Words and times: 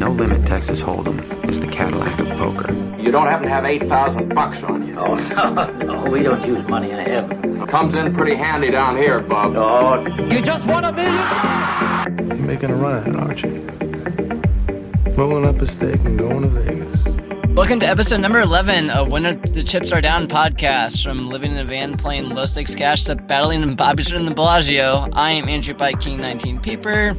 No 0.00 0.12
Limit 0.12 0.46
Texas 0.46 0.80
Hold'em 0.80 1.20
is 1.52 1.60
the 1.60 1.66
Cadillac 1.66 2.18
of 2.20 2.28
poker. 2.38 2.72
You 2.98 3.10
don't 3.12 3.26
happen 3.26 3.42
to 3.46 3.50
have 3.52 3.66
8,000 3.66 4.34
bucks 4.34 4.62
on 4.62 4.88
you? 4.88 4.98
Oh, 4.98 5.14
no, 5.14 6.02
no, 6.04 6.10
we 6.10 6.22
don't 6.22 6.42
use 6.46 6.66
money 6.68 6.90
in 6.90 6.96
heaven. 6.96 7.66
Comes 7.66 7.94
in 7.94 8.14
pretty 8.14 8.34
handy 8.34 8.70
down 8.70 8.96
here, 8.96 9.20
Bob. 9.20 9.52
Oh, 9.56 10.06
You 10.24 10.40
just 10.42 10.64
want 10.64 10.86
a 10.86 10.92
million. 10.92 12.28
You're 12.28 12.46
making 12.46 12.70
a 12.70 12.76
run 12.76 12.96
at 13.02 13.08
it, 13.08 13.14
aren't 13.14 13.42
you? 13.42 15.12
Rolling 15.22 15.44
up 15.44 15.60
a 15.60 15.66
stake 15.66 16.00
and 16.06 16.18
going 16.18 16.44
to 16.44 16.48
Vegas. 16.48 17.54
Welcome 17.54 17.80
to 17.80 17.86
episode 17.86 18.20
number 18.22 18.40
11 18.40 18.88
of 18.88 19.12
When 19.12 19.24
the 19.24 19.62
Chips 19.62 19.92
Are 19.92 20.00
Down 20.00 20.28
podcast. 20.28 21.04
From 21.04 21.28
living 21.28 21.50
in 21.50 21.58
a 21.58 21.64
van 21.66 21.98
playing 21.98 22.30
low 22.30 22.46
stakes 22.46 22.74
cash 22.74 23.04
to 23.04 23.16
battling 23.16 23.60
in 23.60 23.76
Bobby's 23.76 24.10
in 24.10 24.24
the 24.24 24.34
Bellagio, 24.34 25.10
I 25.12 25.32
am 25.32 25.46
Andrew 25.46 25.74
Bike 25.74 26.00
King 26.00 26.22
19 26.22 26.58
Paper. 26.60 27.14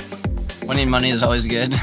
Winning 0.66 0.89
money 0.89 1.09
is 1.09 1.23
always 1.23 1.48
good. 1.48 1.73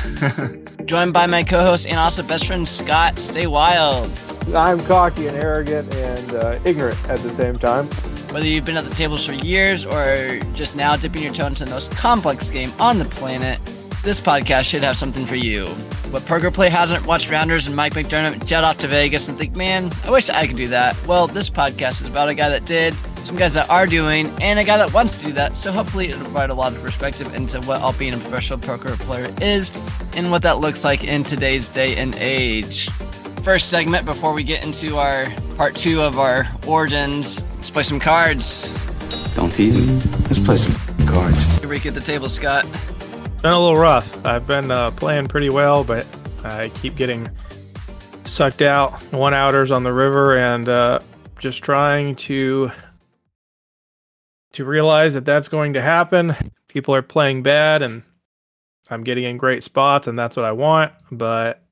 Joined 0.87 1.13
by 1.13 1.27
my 1.27 1.43
co 1.43 1.61
host 1.61 1.87
and 1.87 1.99
also 1.99 2.23
best 2.23 2.47
friend 2.47 2.67
Scott 2.67 3.19
Stay 3.19 3.47
Wild. 3.47 4.11
I'm 4.55 4.83
cocky 4.87 5.27
and 5.27 5.37
arrogant 5.37 5.93
and 5.95 6.33
uh, 6.33 6.59
ignorant 6.65 6.97
at 7.09 7.19
the 7.21 7.31
same 7.33 7.57
time. 7.57 7.87
Whether 8.33 8.47
you've 8.47 8.65
been 8.65 8.77
at 8.77 8.85
the 8.85 8.95
tables 8.95 9.27
for 9.27 9.33
years 9.35 9.85
or 9.85 10.39
just 10.55 10.77
now 10.77 10.97
dipping 10.97 11.23
your 11.23 11.33
toe 11.35 11.47
into 11.47 11.65
the 11.65 11.71
most 11.71 11.91
complex 11.93 12.49
game 12.51 12.71
on 12.79 12.99
the 12.99 13.05
planet, 13.07 13.59
this 14.03 14.21
podcast 14.21 14.65
should 14.65 14.83
have 14.83 14.97
something 14.97 15.27
for 15.27 15.37
you. 15.37 15.67
But 16.11 16.25
poker 16.25 16.51
play 16.51 16.71
hasn't 16.71 17.05
watched 17.05 17.31
Rounders 17.31 17.67
and 17.67 17.77
Mike 17.77 17.93
McDermott 17.95 18.47
jet 18.47 18.65
off 18.65 18.79
to 18.79 18.89
Vegas 18.89 19.29
and 19.29 19.37
think, 19.37 19.55
man, 19.55 19.91
I 20.05 20.11
wish 20.11 20.31
I 20.31 20.47
could 20.47 20.57
do 20.57 20.69
that. 20.69 20.97
Well, 21.07 21.27
this 21.27 21.51
podcast 21.51 22.01
is 22.01 22.07
about 22.07 22.29
a 22.29 22.35
guy 22.35 22.49
that 22.49 22.65
did, 22.65 22.95
some 23.29 23.37
guys 23.37 23.53
that 23.53 23.69
are 23.69 23.87
doing, 23.87 24.31
and 24.41 24.59
a 24.59 24.65
guy 24.65 24.79
that 24.79 24.91
wants 24.95 25.15
to 25.17 25.27
do 25.27 25.33
that. 25.33 25.55
So 25.55 25.71
hopefully 25.71 26.09
it'll 26.09 26.23
provide 26.23 26.49
a 26.49 26.55
lot 26.55 26.73
of 26.73 26.83
perspective 26.83 27.35
into 27.35 27.61
what 27.61 27.83
all 27.83 27.93
being 27.93 28.15
a 28.15 28.17
professional 28.17 28.59
poker 28.59 28.97
player 28.97 29.31
is 29.43 29.71
and 30.17 30.31
what 30.31 30.41
that 30.43 30.61
looks 30.61 30.83
like 30.83 31.05
in 31.05 31.25
today's 31.25 31.69
day 31.69 31.95
and 31.97 32.15
age. 32.17 32.89
First 33.43 33.69
segment 33.69 34.07
before 34.07 34.33
we 34.33 34.45
get 34.45 34.65
into 34.65 34.97
our 34.97 35.27
part 35.57 35.77
two 35.77 36.01
of 36.01 36.19
our 36.19 36.49
origins, 36.67 37.45
let's 37.57 37.71
play 37.71 37.83
some 37.83 38.01
cards. 38.01 38.69
Don't 39.35 39.53
tease 39.53 39.77
me. 39.77 39.95
Let's 40.23 40.39
play 40.39 40.57
some 40.57 41.07
cards. 41.07 41.43
Here 41.59 41.69
we 41.69 41.81
get 41.81 41.93
the 41.93 42.01
table, 42.01 42.31
Scott. 42.31 42.65
Been 43.43 43.53
a 43.53 43.61
little 43.61 43.77
rough. 43.77 44.25
I've 44.25 44.47
been 44.47 44.71
uh, 44.71 44.91
playing 44.93 45.29
pretty 45.29 45.51
well, 45.51 45.85
but 45.85 46.07
I 46.45 46.71
keep 46.71 46.97
getting 46.97 47.29
sucked 48.25 48.63
out, 48.63 48.95
one 49.13 49.35
outers 49.35 49.71
on 49.71 49.83
the 49.83 49.93
river, 49.93 50.39
and 50.39 50.67
uh, 50.67 51.01
just 51.39 51.63
trying 51.63 52.17
to 52.17 52.73
to 54.59 54.65
realize 54.65 55.15
that 55.15 55.25
that's 55.25 55.47
going 55.47 55.75
to 55.75 55.81
happen. 55.81 56.35
People 56.67 56.93
are 56.93 57.01
playing 57.01 57.45
bad, 57.45 57.81
and 57.81 58.03
I'm 58.91 59.05
getting 59.05 59.23
in 59.23 59.37
great 59.37 59.63
spots, 59.63 60.09
and 60.09 60.19
that's 60.19 60.37
what 60.37 60.45
I 60.45 60.51
want. 60.51 60.93
But 61.13 61.63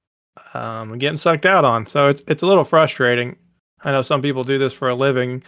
um, 0.55 0.93
I'm 0.93 0.99
getting 0.99 1.17
sucked 1.17 1.47
out 1.47 1.65
on, 1.65 1.87
so 1.87 2.07
it's 2.07 2.23
it's 2.29 2.45
a 2.45 2.47
little 2.47 2.63
frustrating. 2.63 3.37
I 3.83 3.91
know 3.91 4.03
some 4.03 4.23
people 4.23 4.45
do 4.45 4.57
this 4.57 4.73
for 4.73 4.89
a 4.89 4.95
living, 4.95 5.43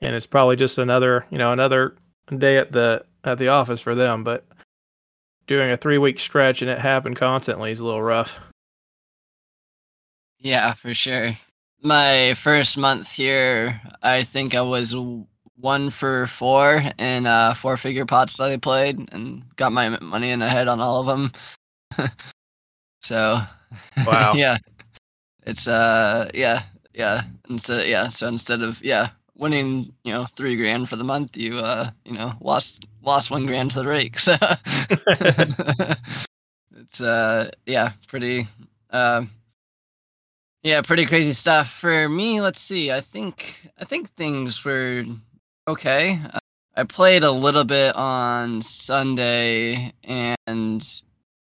and 0.00 0.14
it's 0.14 0.26
probably 0.26 0.54
just 0.54 0.78
another 0.78 1.26
you 1.30 1.38
know 1.38 1.52
another 1.52 1.96
day 2.36 2.58
at 2.58 2.70
the 2.70 3.04
at 3.24 3.38
the 3.38 3.48
office 3.48 3.80
for 3.80 3.96
them, 3.96 4.22
but 4.22 4.46
doing 5.48 5.72
a 5.72 5.76
three 5.76 5.98
week 5.98 6.20
stretch 6.20 6.62
and 6.62 6.70
it 6.70 6.78
happened 6.78 7.16
constantly 7.16 7.72
is 7.72 7.80
a 7.80 7.84
little 7.84 8.02
rough. 8.02 8.38
Yeah, 10.38 10.74
for 10.74 10.94
sure. 10.94 11.36
My 11.82 12.34
first 12.34 12.78
month 12.78 13.10
here, 13.10 13.80
I 14.00 14.22
think 14.22 14.54
I 14.54 14.60
was 14.60 14.94
one 15.60 15.90
for 15.90 16.26
four 16.28 16.82
in 16.98 17.26
uh, 17.26 17.54
four 17.54 17.76
figure 17.76 18.06
pots 18.06 18.36
that 18.36 18.50
I 18.50 18.56
played 18.56 19.12
and 19.12 19.42
got 19.56 19.72
my 19.72 19.88
money 20.00 20.30
in 20.30 20.42
ahead 20.42 20.68
on 20.68 20.80
all 20.80 21.00
of 21.00 21.06
them. 21.06 21.32
so, 23.02 23.40
Wow. 24.06 24.32
yeah, 24.36 24.58
it's 25.44 25.68
uh, 25.68 26.30
yeah, 26.34 26.62
yeah. 26.94 27.22
Instead, 27.50 27.88
yeah. 27.88 28.08
So 28.08 28.28
instead 28.28 28.62
of 28.62 28.82
yeah 28.84 29.10
winning, 29.36 29.92
you 30.04 30.12
know, 30.12 30.26
three 30.36 30.56
grand 30.56 30.88
for 30.88 30.96
the 30.96 31.04
month, 31.04 31.36
you 31.36 31.58
uh, 31.58 31.90
you 32.04 32.12
know, 32.12 32.32
lost 32.40 32.84
lost 33.02 33.30
one 33.30 33.46
grand 33.46 33.70
to 33.72 33.82
the 33.82 33.88
rake. 33.88 34.18
So 34.18 34.36
it's 36.76 37.00
uh, 37.00 37.50
yeah, 37.66 37.92
pretty 38.08 38.46
um. 38.90 39.30
Yeah, 40.62 40.82
pretty 40.82 41.06
crazy 41.06 41.32
stuff. 41.32 41.70
For 41.70 42.08
me, 42.08 42.40
let's 42.40 42.60
see. 42.60 42.90
I 42.90 43.00
think 43.00 43.70
I 43.78 43.84
think 43.84 44.10
things 44.10 44.64
were 44.64 45.04
okay. 45.68 46.20
I 46.76 46.84
played 46.84 47.24
a 47.24 47.30
little 47.30 47.64
bit 47.64 47.94
on 47.94 48.62
Sunday 48.62 49.92
and 50.04 51.02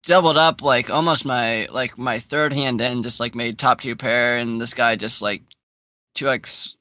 doubled 0.05 0.39
up 0.39 0.63
like 0.63 0.89
almost 0.91 1.27
my 1.27 1.67
like 1.67 1.99
my 1.99 2.19
third 2.19 2.53
hand 2.53 2.81
in 2.81 3.03
just 3.03 3.21
like 3.21 3.35
made 3.35 3.59
top 3.59 3.81
two 3.81 3.95
pair 3.95 4.39
and 4.39 4.61
this 4.61 4.73
guy 4.73 4.97
just 4.97 5.21
like 5.21 5.43
2x 6.15 6.77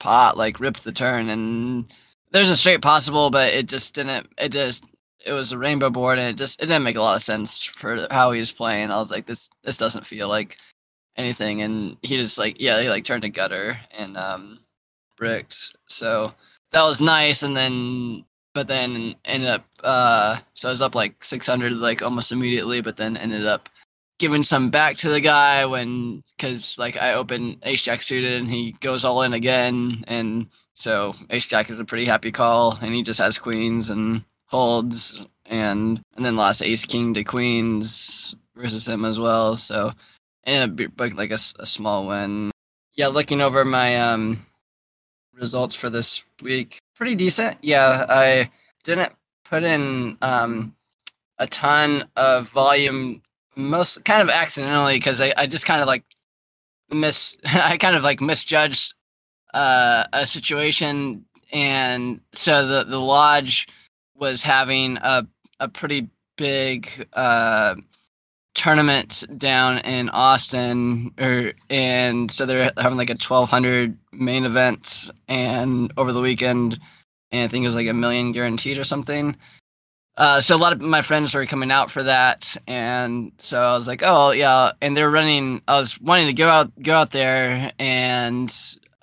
pot 0.00 0.36
like 0.36 0.58
ripped 0.58 0.82
the 0.82 0.90
turn 0.90 1.28
and 1.28 1.86
there's 2.32 2.50
a 2.50 2.56
straight 2.56 2.82
possible 2.82 3.30
but 3.30 3.54
it 3.54 3.68
just 3.68 3.94
didn't 3.94 4.26
it 4.36 4.48
just 4.48 4.84
it 5.24 5.32
was 5.32 5.52
a 5.52 5.58
rainbow 5.58 5.90
board 5.90 6.18
and 6.18 6.28
it 6.28 6.36
just 6.36 6.60
it 6.60 6.66
didn't 6.66 6.82
make 6.82 6.96
a 6.96 7.00
lot 7.00 7.16
of 7.16 7.22
sense 7.22 7.64
for 7.64 8.06
how 8.10 8.32
he 8.32 8.40
was 8.40 8.52
playing. 8.52 8.90
I 8.90 8.98
was 8.98 9.10
like 9.10 9.26
this 9.26 9.48
this 9.62 9.76
doesn't 9.76 10.06
feel 10.06 10.28
like 10.28 10.58
anything 11.16 11.62
and 11.62 11.96
he 12.02 12.16
just 12.16 12.38
like 12.38 12.60
yeah 12.60 12.82
he 12.82 12.88
like 12.88 13.04
turned 13.04 13.24
a 13.24 13.28
gutter 13.28 13.78
and 13.96 14.16
um 14.16 14.58
bricked 15.16 15.76
so 15.86 16.32
that 16.72 16.82
was 16.82 17.00
nice 17.00 17.42
and 17.42 17.56
then 17.56 18.24
but 18.54 18.68
then 18.68 19.14
ended 19.24 19.48
up 19.48 19.64
uh 19.82 20.38
so 20.54 20.68
i 20.68 20.70
was 20.70 20.82
up 20.82 20.94
like 20.94 21.22
600 21.22 21.72
like 21.72 22.02
almost 22.02 22.32
immediately 22.32 22.80
but 22.80 22.96
then 22.96 23.16
ended 23.16 23.46
up 23.46 23.68
giving 24.18 24.42
some 24.42 24.70
back 24.70 24.96
to 24.96 25.08
the 25.08 25.20
guy 25.20 25.66
when 25.66 26.22
because 26.36 26.78
like 26.78 26.96
i 26.96 27.14
open 27.14 27.58
ace 27.64 27.82
jack 27.82 28.02
suited 28.02 28.40
and 28.40 28.48
he 28.48 28.72
goes 28.80 29.04
all 29.04 29.22
in 29.22 29.32
again 29.32 30.04
and 30.06 30.46
so 30.72 31.14
ace 31.30 31.46
jack 31.46 31.70
is 31.70 31.80
a 31.80 31.84
pretty 31.84 32.04
happy 32.04 32.30
call 32.30 32.78
and 32.80 32.94
he 32.94 33.02
just 33.02 33.20
has 33.20 33.38
queens 33.38 33.90
and 33.90 34.22
holds 34.46 35.26
and 35.46 36.00
and 36.16 36.24
then 36.24 36.36
lost 36.36 36.62
ace 36.62 36.84
king 36.84 37.12
to 37.12 37.24
queens 37.24 38.36
versus 38.54 38.86
him 38.86 39.04
as 39.04 39.18
well 39.18 39.56
so 39.56 39.90
ended 40.46 40.90
up 41.00 41.16
like 41.16 41.30
a, 41.30 41.38
a 41.58 41.66
small 41.66 42.06
win. 42.06 42.50
Yeah, 42.92 43.08
looking 43.08 43.40
over 43.40 43.64
my 43.64 43.96
um 43.96 44.38
results 45.34 45.74
for 45.74 45.90
this 45.90 46.24
week, 46.42 46.78
pretty 46.94 47.14
decent. 47.14 47.56
Yeah, 47.62 48.06
I 48.08 48.50
didn't 48.84 49.12
put 49.44 49.62
in 49.62 50.16
um 50.22 50.74
a 51.38 51.46
ton 51.46 52.08
of 52.16 52.48
volume, 52.48 53.22
most 53.56 54.04
kind 54.04 54.22
of 54.22 54.28
accidentally 54.28 54.96
because 54.96 55.20
I, 55.20 55.32
I 55.36 55.46
just 55.46 55.66
kind 55.66 55.80
of 55.80 55.86
like 55.86 56.04
miss 56.90 57.36
I 57.44 57.76
kind 57.76 57.96
of 57.96 58.02
like 58.02 58.20
misjudged 58.20 58.94
uh, 59.52 60.04
a 60.12 60.26
situation, 60.26 61.24
and 61.52 62.20
so 62.32 62.66
the 62.66 62.84
the 62.84 63.00
lodge 63.00 63.68
was 64.14 64.42
having 64.42 64.98
a 64.98 65.26
a 65.60 65.68
pretty 65.68 66.08
big 66.36 66.88
uh 67.12 67.76
tournament 68.54 69.24
down 69.36 69.78
in 69.78 70.08
Austin, 70.10 71.12
or 71.20 71.52
and 71.68 72.30
so 72.30 72.46
they're 72.46 72.72
having 72.76 72.98
like 72.98 73.10
a 73.10 73.14
twelve 73.14 73.50
hundred 73.50 73.96
main 74.12 74.44
event, 74.44 75.10
and 75.28 75.92
over 75.96 76.12
the 76.12 76.20
weekend, 76.20 76.78
and 77.32 77.42
I 77.42 77.48
think 77.48 77.64
it 77.64 77.68
was 77.68 77.76
like 77.76 77.88
a 77.88 77.94
million 77.94 78.32
guaranteed 78.32 78.78
or 78.78 78.84
something. 78.84 79.36
Uh, 80.16 80.40
so 80.40 80.54
a 80.54 80.58
lot 80.58 80.72
of 80.72 80.80
my 80.80 81.02
friends 81.02 81.34
were 81.34 81.44
coming 81.44 81.72
out 81.72 81.90
for 81.90 82.04
that, 82.04 82.56
and 82.68 83.32
so 83.38 83.60
I 83.60 83.74
was 83.74 83.88
like, 83.88 84.02
oh 84.04 84.30
yeah, 84.30 84.72
and 84.80 84.96
they're 84.96 85.10
running. 85.10 85.60
I 85.66 85.78
was 85.78 86.00
wanting 86.00 86.28
to 86.28 86.32
go 86.32 86.48
out, 86.48 86.70
go 86.80 86.94
out 86.94 87.10
there, 87.10 87.72
and 87.80 88.54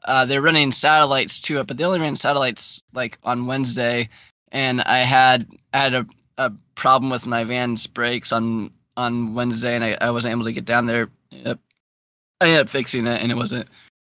uh, 0.05 0.25
they're 0.25 0.41
running 0.41 0.71
satellites 0.71 1.41
too, 1.41 1.61
but 1.65 1.75
they 1.75 1.83
only 1.83 1.99
ran 1.99 2.15
satellites 2.15 2.81
like 2.93 3.17
on 3.23 3.45
Wednesday, 3.45 4.07
and 4.53 4.81
I 4.81 4.99
had 4.99 5.47
I 5.73 5.77
had 5.79 5.93
a, 5.93 6.05
a 6.37 6.51
problem 6.75 7.11
with 7.11 7.27
my 7.27 7.43
van's 7.43 7.87
brakes 7.87 8.31
on 8.31 8.71
on 9.01 9.33
Wednesday, 9.33 9.75
and 9.75 9.83
I, 9.83 9.97
I 9.99 10.11
wasn't 10.11 10.33
able 10.33 10.45
to 10.45 10.53
get 10.53 10.65
down 10.65 10.85
there. 10.85 11.09
Yep. 11.31 11.59
I 12.39 12.45
ended 12.45 12.61
up 12.61 12.69
fixing 12.69 13.07
it, 13.07 13.21
and 13.21 13.31
it 13.31 13.35
wasn't 13.35 13.67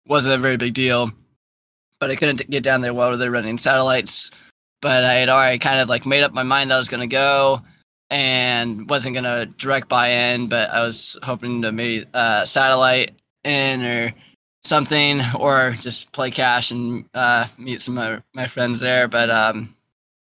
wasn't 0.08 0.36
a 0.36 0.38
very 0.38 0.58
big 0.58 0.74
deal. 0.74 1.12
But 2.00 2.12
I 2.12 2.16
couldn't 2.16 2.50
get 2.50 2.64
down 2.64 2.82
there 2.82 2.94
while 2.94 3.18
they're 3.18 3.32
running 3.32 3.58
satellites. 3.58 4.32
But 4.82 5.04
I 5.04 5.16
had 5.16 5.30
already 5.30 5.60
kind 5.60 5.80
of 5.80 5.90
like 5.90 6.06
made 6.06 6.24
up 6.24 6.34
my 6.34 6.44
mind 6.44 6.72
that 6.72 6.76
I 6.76 6.80
was 6.80 6.90
gonna 6.90 7.08
go, 7.08 7.62
and 8.10 8.90
wasn't 8.90 9.16
gonna 9.16 9.46
direct 9.46 9.90
buy 9.90 10.10
in. 10.10 10.48
But 10.48 10.70
I 10.70 10.84
was 10.84 11.18
hoping 11.24 11.62
to 11.64 11.72
maybe 11.72 12.06
uh, 12.14 12.46
satellite 12.46 13.12
in 13.44 13.84
or 13.84 14.14
something, 14.64 15.22
or 15.40 15.76
just 15.80 16.12
play 16.12 16.32
cash 16.32 16.72
and 16.72 17.06
uh, 17.14 17.48
meet 17.58 17.82
some 17.82 17.98
of 17.98 18.24
my, 18.36 18.44
my 18.44 18.48
friends 18.48 18.80
there. 18.80 19.08
But 19.08 19.30
um, 19.30 19.76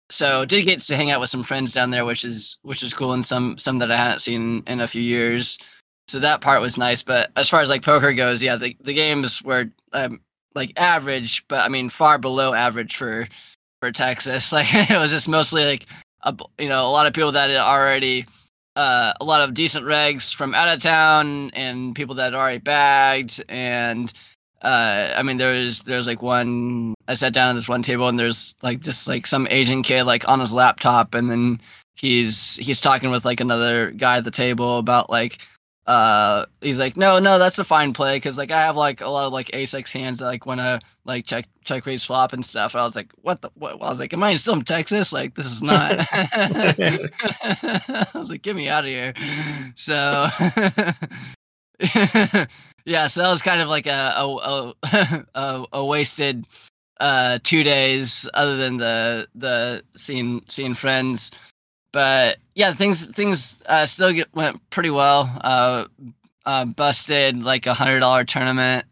so 0.09 0.45
did 0.45 0.65
get 0.65 0.79
to 0.79 0.95
hang 0.95 1.11
out 1.11 1.19
with 1.19 1.29
some 1.29 1.43
friends 1.43 1.73
down 1.73 1.91
there, 1.91 2.05
which 2.05 2.25
is 2.25 2.57
which 2.63 2.83
is 2.83 2.93
cool, 2.93 3.13
and 3.13 3.25
some 3.25 3.57
some 3.57 3.77
that 3.79 3.91
I 3.91 3.97
hadn't 3.97 4.19
seen 4.19 4.63
in 4.67 4.81
a 4.81 4.87
few 4.87 5.01
years. 5.01 5.57
So 6.07 6.19
that 6.19 6.41
part 6.41 6.61
was 6.61 6.77
nice. 6.77 7.03
But 7.03 7.29
as 7.35 7.47
far 7.49 7.61
as 7.61 7.69
like 7.69 7.83
poker 7.83 8.13
goes, 8.13 8.41
yeah, 8.41 8.55
the 8.55 8.75
the 8.81 8.93
games 8.93 9.43
were 9.43 9.69
um, 9.93 10.19
like 10.55 10.73
average, 10.77 11.45
but 11.47 11.63
I 11.63 11.69
mean 11.69 11.89
far 11.89 12.17
below 12.17 12.53
average 12.53 12.95
for 12.95 13.27
for 13.79 13.91
Texas. 13.91 14.51
Like 14.51 14.73
it 14.73 14.97
was 14.97 15.11
just 15.11 15.29
mostly 15.29 15.63
like 15.65 15.85
a, 16.23 16.35
you 16.57 16.69
know 16.69 16.87
a 16.87 16.91
lot 16.91 17.07
of 17.07 17.13
people 17.13 17.31
that 17.33 17.49
had 17.49 17.59
already 17.59 18.25
uh, 18.75 19.13
a 19.19 19.25
lot 19.25 19.41
of 19.41 19.53
decent 19.53 19.85
regs 19.85 20.33
from 20.33 20.55
out 20.55 20.73
of 20.73 20.81
town 20.81 21.51
and 21.51 21.95
people 21.95 22.15
that 22.15 22.25
had 22.25 22.33
already 22.33 22.59
bagged 22.59 23.43
and 23.49 24.11
uh, 24.61 25.13
I 25.15 25.23
mean 25.23 25.37
there's 25.37 25.83
there's 25.83 26.07
like 26.07 26.21
one 26.21 26.93
I 27.07 27.13
sat 27.13 27.33
down 27.33 27.49
at 27.49 27.53
this 27.53 27.69
one 27.69 27.81
table 27.81 28.07
and 28.07 28.19
there's 28.19 28.55
like 28.61 28.81
just 28.81 29.07
like 29.07 29.25
some 29.25 29.47
Asian 29.49 29.83
kid 29.83 30.03
like 30.03 30.27
on 30.27 30.39
his 30.39 30.53
laptop 30.53 31.15
and 31.15 31.29
then 31.29 31.61
he's 31.95 32.55
he's 32.57 32.81
talking 32.81 33.09
with 33.09 33.25
like 33.25 33.39
another 33.39 33.91
guy 33.91 34.17
at 34.17 34.23
the 34.23 34.31
table 34.31 34.77
about 34.77 35.09
like 35.09 35.39
uh 35.87 36.45
he's 36.61 36.77
like 36.77 36.95
no 36.97 37.17
no 37.19 37.39
that's 37.39 37.57
a 37.57 37.63
fine 37.63 37.93
play 37.93 38.17
because 38.17 38.37
like 38.37 38.51
i 38.51 38.61
have 38.61 38.75
like 38.75 39.01
a 39.01 39.09
lot 39.09 39.25
of 39.25 39.33
like 39.33 39.49
ace 39.55 39.73
x 39.73 39.91
hands 39.91 40.19
that 40.19 40.25
like 40.25 40.45
want 40.45 40.59
to 40.59 40.79
like 41.03 41.25
check 41.25 41.47
check 41.63 41.85
raise 41.85 42.05
flop 42.05 42.31
and 42.33 42.45
stuff. 42.45 42.73
And 42.73 42.81
i 42.81 42.83
was 42.83 42.95
like 42.95 43.11
what 43.21 43.41
the 43.41 43.49
what 43.55 43.73
i 43.81 43.89
was 43.89 43.99
like 43.99 44.13
am 44.13 44.23
i 44.23 44.35
still 44.35 44.53
in 44.53 44.63
texas? 44.63 45.11
Like 45.11 45.35
this 45.35 45.47
is 45.47 45.63
not 45.63 45.93
i 46.11 48.07
was 48.13 48.29
like 48.29 48.41
get 48.41 48.55
me 48.55 48.69
out 48.69 48.85
of 48.85 48.89
here. 48.89 49.13
So 49.75 50.29
yeah 52.85 53.07
so 53.07 53.21
that 53.21 53.29
was 53.29 53.41
kind 53.41 53.61
of 53.61 53.69
like 53.69 53.87
a 53.87 54.13
a, 54.15 54.73
a, 55.35 55.65
a 55.73 55.85
wasted 55.85 56.45
uh 56.99 57.39
two 57.43 57.63
days 57.63 58.27
other 58.33 58.57
than 58.57 58.77
the 58.77 59.27
the 59.35 59.83
seeing 59.95 60.43
seeing 60.47 60.73
friends 60.73 61.31
but 61.91 62.37
yeah, 62.55 62.73
things 62.73 63.07
things 63.07 63.61
uh, 63.65 63.85
still 63.85 64.13
get, 64.13 64.33
went 64.35 64.69
pretty 64.69 64.89
well. 64.89 65.31
Uh, 65.41 65.85
uh, 66.45 66.65
busted 66.65 67.43
like 67.43 67.65
a 67.65 67.73
hundred 67.73 67.99
dollar 67.99 68.23
tournament, 68.23 68.85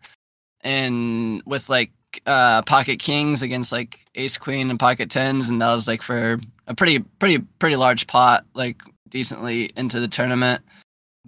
and 0.62 1.42
with 1.46 1.70
like 1.70 1.92
uh, 2.26 2.62
pocket 2.64 3.00
kings 3.00 3.42
against 3.42 3.72
like 3.72 4.00
ace 4.16 4.38
queen 4.38 4.70
and 4.70 4.80
pocket 4.80 5.12
tens, 5.12 5.50
and 5.50 5.62
that 5.62 5.72
was 5.72 5.88
like 5.88 6.02
for 6.02 6.40
a 6.68 6.76
pretty 6.76 7.00
pretty 7.20 7.40
pretty 7.60 7.76
large 7.76 8.08
pot, 8.08 8.46
like 8.54 8.82
decently 9.10 9.72
into 9.78 10.00
the 10.00 10.08
tournament. 10.08 10.62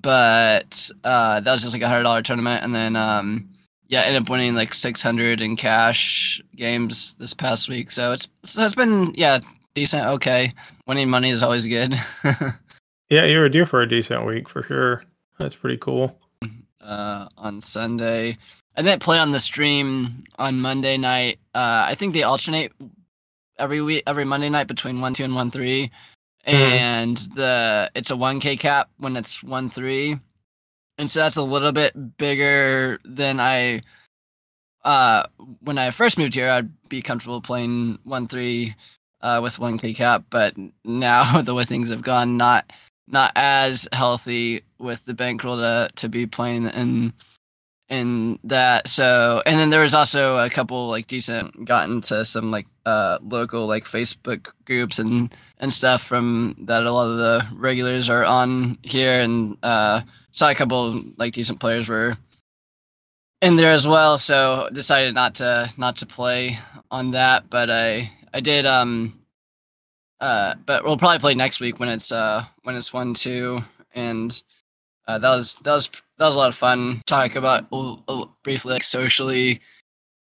But 0.02 0.90
uh, 1.04 1.40
that 1.40 1.52
was 1.52 1.62
just 1.62 1.74
like 1.74 1.82
a 1.82 1.88
hundred 1.88 2.04
dollar 2.04 2.22
tournament, 2.22 2.64
and 2.64 2.74
then 2.74 2.96
um, 2.96 3.50
yeah, 3.88 4.02
ended 4.02 4.22
up 4.22 4.30
winning 4.30 4.56
like 4.56 4.74
six 4.74 5.02
hundred 5.02 5.42
in 5.42 5.56
cash 5.56 6.42
games 6.56 7.16
this 7.16 7.34
past 7.34 7.70
week. 7.70 7.92
So 7.92 8.14
it's 8.14 8.28
so 8.44 8.66
it's 8.66 8.76
been 8.76 9.14
yeah 9.16 9.40
decent, 9.74 10.06
okay. 10.06 10.54
Winning 10.88 11.10
money 11.10 11.30
is 11.30 11.44
always 11.44 11.66
good. 11.66 12.00
yeah, 13.10 13.26
you 13.26 13.40
were 13.40 13.50
due 13.50 13.66
for 13.66 13.82
a 13.82 13.88
decent 13.88 14.26
week 14.26 14.50
for 14.50 14.64
sure. 14.64 15.04
That's 15.38 15.56
pretty 15.56 15.78
cool. 15.78 16.20
Uh, 16.82 17.28
on 17.38 17.62
Sunday, 17.62 18.38
I 18.76 18.82
didn't 18.82 19.02
play 19.02 19.20
on 19.20 19.32
the 19.32 19.40
stream 19.40 20.24
on 20.38 20.60
Monday 20.60 20.98
night. 20.98 21.40
Uh, 21.54 21.86
I 21.88 21.96
think 21.96 22.14
they 22.14 22.24
alternate 22.24 22.72
every 23.58 23.82
week, 23.82 24.04
every 24.08 24.26
Monday 24.26 24.50
night 24.50 24.68
between 24.68 25.02
one 25.02 25.14
two 25.14 25.24
and 25.24 25.36
one 25.36 25.52
three, 25.52 25.92
mm-hmm. 26.48 26.56
and 26.56 27.18
the 27.36 27.92
it's 27.96 28.12
a 28.12 28.16
one 28.16 28.40
k 28.40 28.58
cap 28.58 28.90
when 28.98 29.16
it's 29.16 29.44
one 29.44 29.70
three, 29.70 30.18
and 30.98 31.10
so 31.10 31.20
that's 31.22 31.38
a 31.38 31.44
little 31.44 31.72
bit 31.72 32.18
bigger 32.18 33.00
than 33.04 33.40
I. 33.40 33.82
Uh, 34.86 35.28
when 35.62 35.78
I 35.78 35.92
first 35.92 36.18
moved 36.18 36.36
here, 36.36 36.50
I'd 36.50 36.88
be 36.88 37.02
comfortable 37.02 37.42
playing 37.42 38.00
one 38.04 38.28
three 38.28 38.76
uh, 39.22 39.40
with 39.42 39.60
one 39.60 39.78
K 39.78 39.94
cap, 39.94 40.26
but 40.30 40.56
now 40.84 41.42
the 41.42 41.54
way 41.54 41.66
things 41.66 41.90
have 41.90 42.02
gone, 42.02 42.38
not 42.38 42.72
not 43.08 43.32
as 43.36 43.88
healthy 43.92 44.64
with 44.78 45.04
the 45.06 45.14
bankroll 45.14 45.58
to 45.58 45.90
to 45.96 46.10
be 46.10 46.26
playing 46.26 46.66
in 46.68 47.14
in 47.90 48.40
that. 48.44 48.88
So 48.88 49.42
and 49.46 49.60
then 49.60 49.70
there 49.70 49.82
was 49.82 49.94
also 49.94 50.38
a 50.38 50.50
couple 50.50 50.88
like 50.90 51.08
decent 51.08 51.66
gotten 51.66 52.02
to 52.02 52.24
some 52.24 52.52
like 52.52 52.68
uh 52.86 53.18
local 53.22 53.68
like 53.68 53.86
Facebook 53.86 54.48
groups 54.66 55.00
and 55.00 55.34
and 55.60 55.74
stuff 55.74 56.02
from 56.02 56.56
that 56.62 56.84
a 56.86 56.92
lot 56.92 57.10
of 57.10 57.18
the 57.18 57.48
regulars 57.56 58.10
are 58.10 58.24
on 58.26 58.78
here 58.84 59.22
and 59.22 59.58
uh 59.64 60.02
saw 60.32 60.50
a 60.50 60.56
couple 60.56 61.02
like 61.18 61.34
decent 61.34 61.60
players 61.60 61.90
were 61.90 62.16
in 63.42 63.56
there 63.56 63.72
as 63.72 63.88
well 63.88 64.18
so 64.18 64.70
decided 64.74 65.14
not 65.14 65.36
to 65.36 65.72
not 65.78 65.98
to 65.98 66.06
play 66.06 66.58
on 66.92 67.12
that 67.12 67.50
but 67.50 67.70
i 67.70 68.10
I 68.34 68.40
did 68.40 68.66
um 68.66 69.20
uh 70.20 70.56
but 70.66 70.84
we'll 70.84 70.98
probably 70.98 71.20
play 71.20 71.36
next 71.36 71.60
week 71.60 71.80
when 71.80 71.90
it's 71.90 72.12
uh 72.12 72.46
when 72.64 72.76
it's 72.76 72.94
one 72.94 73.14
two 73.14 73.60
and 73.94 74.42
uh, 75.10 75.18
that 75.18 75.36
was 75.36 75.56
that 75.64 75.74
was 75.74 75.90
that 76.20 76.26
was 76.26 76.36
a 76.36 76.38
lot 76.38 76.50
of 76.50 76.56
fun. 76.56 77.02
Talk 77.08 77.36
about 77.36 77.68
briefly 78.44 78.74
like 78.74 78.84
socially 78.84 79.60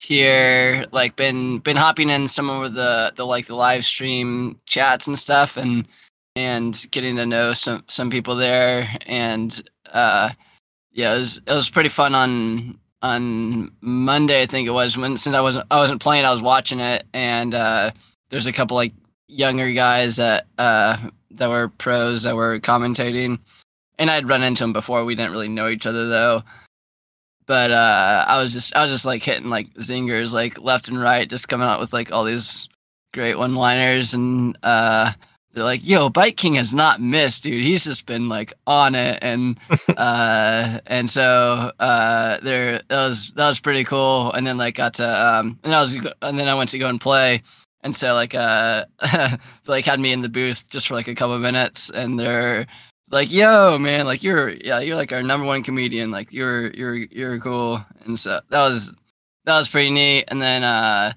here 0.01 0.85
like 0.91 1.15
been 1.15 1.59
been 1.59 1.75
hopping 1.75 2.09
in 2.09 2.27
some 2.27 2.49
of 2.49 2.73
the 2.73 3.13
the 3.15 3.23
like 3.25 3.45
the 3.45 3.55
live 3.55 3.85
stream 3.85 4.59
chats 4.65 5.05
and 5.05 5.19
stuff 5.19 5.57
and 5.57 5.87
and 6.35 6.87
getting 6.89 7.17
to 7.17 7.25
know 7.27 7.53
some 7.53 7.83
some 7.87 8.09
people 8.09 8.35
there. 8.35 8.89
And 9.05 9.61
uh 9.93 10.31
yeah 10.91 11.13
it 11.13 11.17
was 11.19 11.37
it 11.37 11.53
was 11.53 11.69
pretty 11.69 11.89
fun 11.89 12.15
on 12.15 12.79
on 13.03 13.71
Monday 13.81 14.41
I 14.41 14.47
think 14.47 14.67
it 14.67 14.71
was 14.71 14.97
when 14.97 15.17
since 15.17 15.35
I 15.35 15.41
wasn't 15.41 15.67
I 15.69 15.77
wasn't 15.77 16.01
playing 16.01 16.25
I 16.25 16.31
was 16.31 16.41
watching 16.41 16.79
it. 16.79 17.05
And 17.13 17.53
uh 17.53 17.91
there's 18.31 18.47
a 18.47 18.53
couple 18.53 18.75
like 18.75 18.93
younger 19.27 19.71
guys 19.71 20.15
that 20.15 20.47
uh 20.57 20.97
that 21.29 21.49
were 21.49 21.69
pros 21.69 22.23
that 22.23 22.35
were 22.35 22.59
commentating, 22.59 23.37
and 23.99 24.09
I'd 24.09 24.27
run 24.27 24.41
into 24.41 24.63
him 24.63 24.73
before. 24.73 25.05
We 25.05 25.13
didn't 25.13 25.33
really 25.33 25.49
know 25.49 25.67
each 25.67 25.85
other 25.85 26.07
though. 26.07 26.41
But 27.45 27.71
uh, 27.71 28.25
I 28.27 28.41
was 28.41 28.53
just 28.53 28.75
I 28.75 28.81
was 28.81 28.91
just 28.91 29.05
like 29.05 29.21
hitting 29.23 29.49
like 29.49 29.71
zingers 29.75 30.33
like 30.33 30.59
left 30.59 30.87
and 30.87 30.99
right, 30.99 31.29
just 31.29 31.49
coming 31.49 31.67
out 31.67 31.79
with 31.79 31.93
like 31.93 32.11
all 32.11 32.23
these 32.23 32.67
great 33.13 33.37
one 33.37 33.55
liners, 33.55 34.13
and 34.13 34.55
uh, 34.61 35.11
they're 35.53 35.63
like, 35.63 35.85
"Yo, 35.85 36.09
Bike 36.09 36.37
King 36.37 36.53
has 36.55 36.75
not 36.75 37.01
missed, 37.01 37.41
dude. 37.43 37.63
He's 37.63 37.83
just 37.83 38.05
been 38.05 38.29
like 38.29 38.53
on 38.67 38.93
it," 38.93 39.17
and 39.23 39.57
uh, 39.97 40.79
and 40.85 41.09
so 41.09 41.71
uh, 41.79 42.37
there 42.43 42.83
that 42.87 43.07
was 43.07 43.31
that 43.31 43.49
was 43.49 43.59
pretty 43.59 43.83
cool. 43.83 44.31
And 44.31 44.45
then 44.45 44.57
like 44.57 44.75
got 44.75 44.93
to 44.95 45.07
um, 45.07 45.59
and 45.63 45.73
I 45.73 45.79
was 45.79 45.95
and 46.21 46.37
then 46.37 46.47
I 46.47 46.53
went 46.53 46.69
to 46.69 46.77
go 46.77 46.87
and 46.87 47.01
play, 47.01 47.41
and 47.81 47.95
so 47.95 48.13
like 48.13 48.35
uh 48.35 48.85
like 49.65 49.85
had 49.85 49.99
me 49.99 50.11
in 50.11 50.21
the 50.21 50.29
booth 50.29 50.69
just 50.69 50.87
for 50.87 50.93
like 50.93 51.07
a 51.07 51.15
couple 51.15 51.33
of 51.33 51.41
minutes 51.41 51.89
and 51.89 52.19
they're 52.19 52.67
like 53.11 53.31
yo 53.31 53.77
man 53.79 54.05
like 54.05 54.23
you're 54.23 54.49
yeah 54.49 54.79
you're 54.79 54.95
like 54.95 55.11
our 55.11 55.23
number 55.23 55.45
one 55.45 55.63
comedian 55.63 56.11
like 56.11 56.31
you're 56.31 56.71
you're 56.71 56.95
you're 56.95 57.39
cool. 57.39 57.83
And 58.05 58.19
so 58.19 58.39
that 58.49 58.61
was 58.67 58.91
that 59.45 59.57
was 59.57 59.69
pretty 59.69 59.91
neat. 59.91 60.25
And 60.27 60.41
then 60.41 60.63
uh 60.63 61.13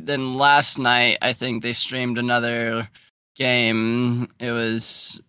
then 0.00 0.36
last 0.36 0.78
night 0.78 1.18
i 1.20 1.32
think 1.32 1.62
they 1.62 1.72
streamed 1.72 2.18
another 2.18 2.88
game. 3.36 4.28
It 4.38 4.52
was 4.52 5.20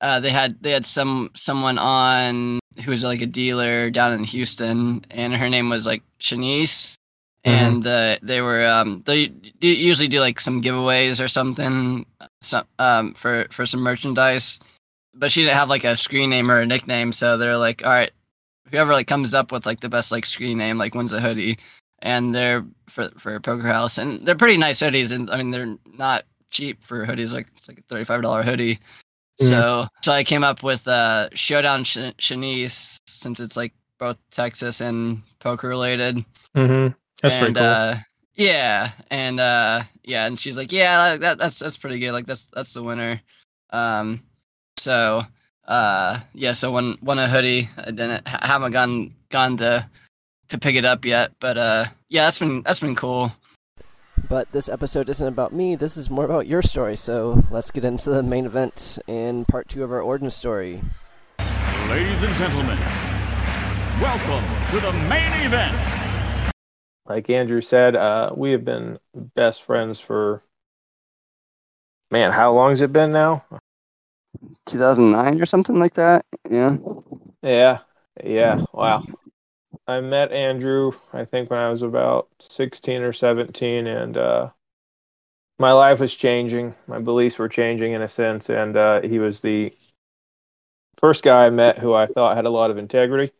uh 0.00 0.20
they 0.20 0.30
had 0.30 0.62
they 0.62 0.70
had 0.70 0.86
some 0.86 1.30
someone 1.34 1.78
on 1.78 2.60
who 2.84 2.90
was 2.90 3.04
like 3.04 3.20
a 3.20 3.26
dealer 3.26 3.90
down 3.90 4.12
in 4.12 4.24
houston 4.24 5.04
and 5.10 5.34
her 5.34 5.48
name 5.48 5.68
was 5.68 5.86
like 5.86 6.02
shanice. 6.20 6.96
Mm-hmm. 7.44 7.64
and 7.66 7.86
uh, 7.86 8.16
they 8.22 8.40
were 8.40 8.66
um, 8.66 9.02
they 9.04 9.26
do 9.26 9.68
usually 9.68 10.08
do 10.08 10.18
like 10.18 10.40
some 10.40 10.62
giveaways 10.62 11.22
or 11.22 11.28
something 11.28 12.06
some 12.40 12.64
um, 12.78 13.12
for 13.12 13.46
for 13.50 13.66
some 13.66 13.80
merchandise 13.80 14.60
but 15.14 15.30
she 15.30 15.42
didn't 15.42 15.56
have 15.56 15.68
like 15.68 15.84
a 15.84 15.96
screen 15.96 16.30
name 16.30 16.50
or 16.50 16.60
a 16.60 16.66
nickname 16.66 17.12
so 17.12 17.36
they're 17.36 17.56
like 17.56 17.84
all 17.84 17.90
right 17.90 18.12
whoever 18.70 18.92
like 18.92 19.06
comes 19.06 19.34
up 19.34 19.52
with 19.52 19.66
like 19.66 19.80
the 19.80 19.88
best 19.88 20.12
like 20.12 20.26
screen 20.26 20.58
name 20.58 20.78
like 20.78 20.94
wins 20.94 21.12
a 21.12 21.20
hoodie 21.20 21.58
and 22.00 22.34
they're 22.34 22.64
for 22.88 23.10
for 23.16 23.38
poker 23.40 23.66
house 23.66 23.98
and 23.98 24.24
they're 24.26 24.34
pretty 24.34 24.56
nice 24.56 24.80
hoodies 24.80 25.12
and 25.12 25.30
i 25.30 25.36
mean 25.36 25.50
they're 25.50 25.76
not 25.86 26.24
cheap 26.50 26.82
for 26.82 27.06
hoodies 27.06 27.32
like 27.32 27.46
it's 27.52 27.68
like 27.68 27.78
a 27.78 27.94
$35 27.94 28.44
hoodie 28.44 28.76
mm-hmm. 28.76 29.46
so 29.46 29.86
so 30.02 30.12
i 30.12 30.22
came 30.24 30.44
up 30.44 30.62
with 30.62 30.86
uh 30.88 31.28
showdown 31.34 31.84
Sh- 31.84 32.14
shanice 32.18 32.96
since 33.06 33.40
it's 33.40 33.56
like 33.56 33.72
both 33.98 34.18
texas 34.30 34.80
and 34.80 35.22
poker 35.40 35.68
related 35.68 36.24
mm-hmm. 36.56 36.92
That's 37.24 37.36
and, 37.36 37.42
pretty 37.42 37.54
cool. 37.54 37.64
Uh, 37.64 37.96
yeah, 38.34 38.90
and 39.10 39.40
uh, 39.40 39.82
yeah, 40.02 40.26
and 40.26 40.38
she's 40.38 40.58
like, 40.58 40.72
yeah, 40.72 41.16
that, 41.16 41.38
that's 41.38 41.58
that's 41.58 41.76
pretty 41.78 41.98
good. 41.98 42.12
Like 42.12 42.26
that's 42.26 42.48
that's 42.52 42.74
the 42.74 42.82
winner. 42.82 43.20
Um, 43.70 44.22
so 44.84 45.24
uh, 45.66 46.20
yeah, 46.34 46.52
so 46.52 46.70
won 46.70 46.98
won 47.02 47.18
a 47.18 47.26
hoodie. 47.26 47.68
I 47.76 47.86
didn't 47.86 48.28
haven't 48.28 48.72
gone 48.72 49.14
gone 49.30 49.56
to 49.56 49.88
to 50.48 50.58
pick 50.58 50.76
it 50.76 50.84
up 50.84 51.04
yet, 51.04 51.32
but 51.40 51.56
uh, 51.56 51.86
yeah, 52.08 52.24
that's 52.24 52.38
been 52.38 52.62
that's 52.62 52.80
been 52.80 52.94
cool. 52.94 53.32
But 54.28 54.52
this 54.52 54.68
episode 54.68 55.08
isn't 55.08 55.26
about 55.26 55.52
me. 55.52 55.74
This 55.74 55.96
is 55.96 56.08
more 56.08 56.24
about 56.24 56.46
your 56.46 56.62
story. 56.62 56.96
So 56.96 57.42
let's 57.50 57.70
get 57.70 57.84
into 57.84 58.10
the 58.10 58.22
main 58.22 58.46
event 58.46 58.98
in 59.06 59.44
part 59.46 59.68
two 59.68 59.82
of 59.82 59.90
our 59.90 60.00
origin 60.00 60.30
story. 60.30 60.80
Ladies 61.88 62.22
and 62.22 62.34
gentlemen, 62.36 62.78
welcome 64.00 64.44
to 64.70 64.80
the 64.80 64.92
main 65.08 65.32
event 65.44 65.94
like 67.06 67.28
Andrew 67.28 67.60
said, 67.60 67.96
uh, 67.96 68.32
we 68.34 68.52
have 68.52 68.64
been 68.64 68.98
best 69.34 69.62
friends 69.62 70.00
for 70.00 70.42
man, 72.10 72.32
how 72.32 72.52
long 72.52 72.70
has 72.70 72.80
it 72.80 72.92
been 72.92 73.12
now? 73.12 73.44
2009 74.66 75.40
or 75.40 75.46
something 75.46 75.78
like 75.78 75.94
that. 75.94 76.24
Yeah. 76.50 76.76
Yeah. 77.42 77.80
Yeah. 78.22 78.64
Wow. 78.72 79.04
I 79.86 80.00
met 80.00 80.32
Andrew, 80.32 80.92
I 81.12 81.24
think, 81.24 81.50
when 81.50 81.58
I 81.58 81.68
was 81.68 81.82
about 81.82 82.28
16 82.40 83.02
or 83.02 83.12
17, 83.12 83.86
and 83.86 84.16
uh, 84.16 84.50
my 85.58 85.72
life 85.72 86.00
was 86.00 86.14
changing. 86.14 86.74
My 86.86 86.98
beliefs 87.00 87.38
were 87.38 87.48
changing 87.48 87.92
in 87.92 88.02
a 88.02 88.08
sense, 88.08 88.50
and 88.50 88.76
uh, 88.76 89.02
he 89.02 89.18
was 89.18 89.40
the 89.40 89.74
first 90.98 91.22
guy 91.22 91.46
I 91.46 91.50
met 91.50 91.78
who 91.78 91.92
I 91.94 92.06
thought 92.06 92.36
had 92.36 92.46
a 92.46 92.50
lot 92.50 92.70
of 92.70 92.78
integrity, 92.78 93.32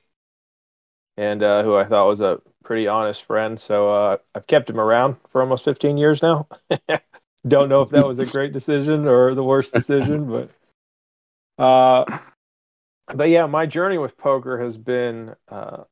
and 1.17 1.43
uh, 1.43 1.63
who 1.63 1.75
I 1.77 1.85
thought 1.85 2.09
was 2.09 2.21
a 2.21 2.41
pretty 2.65 2.89
honest 2.89 3.25
friend. 3.25 3.59
So 3.59 3.93
uh, 3.93 4.17
I've 4.35 4.47
kept 4.47 4.71
him 4.71 4.81
around 4.81 5.17
for 5.31 5.41
almost 5.41 5.65
15 5.65 5.97
years 5.97 6.23
now. 6.23 6.49
Don't 7.49 7.69
know 7.69 7.83
if 7.83 7.91
that 7.91 8.07
was 8.07 8.19
a 8.19 8.27
great 8.27 8.53
decision 8.53 9.07
or 9.07 9.35
the 9.35 9.45
worst 9.45 9.75
decision, 9.75 10.31
but 10.31 10.51
uh, 11.59 12.19
but 13.15 13.29
yeah, 13.29 13.47
my 13.47 13.67
journey 13.67 13.99
with 13.99 14.17
poker 14.17 14.59
has 14.59 14.79
been 14.79 15.35
uh, 15.49 15.85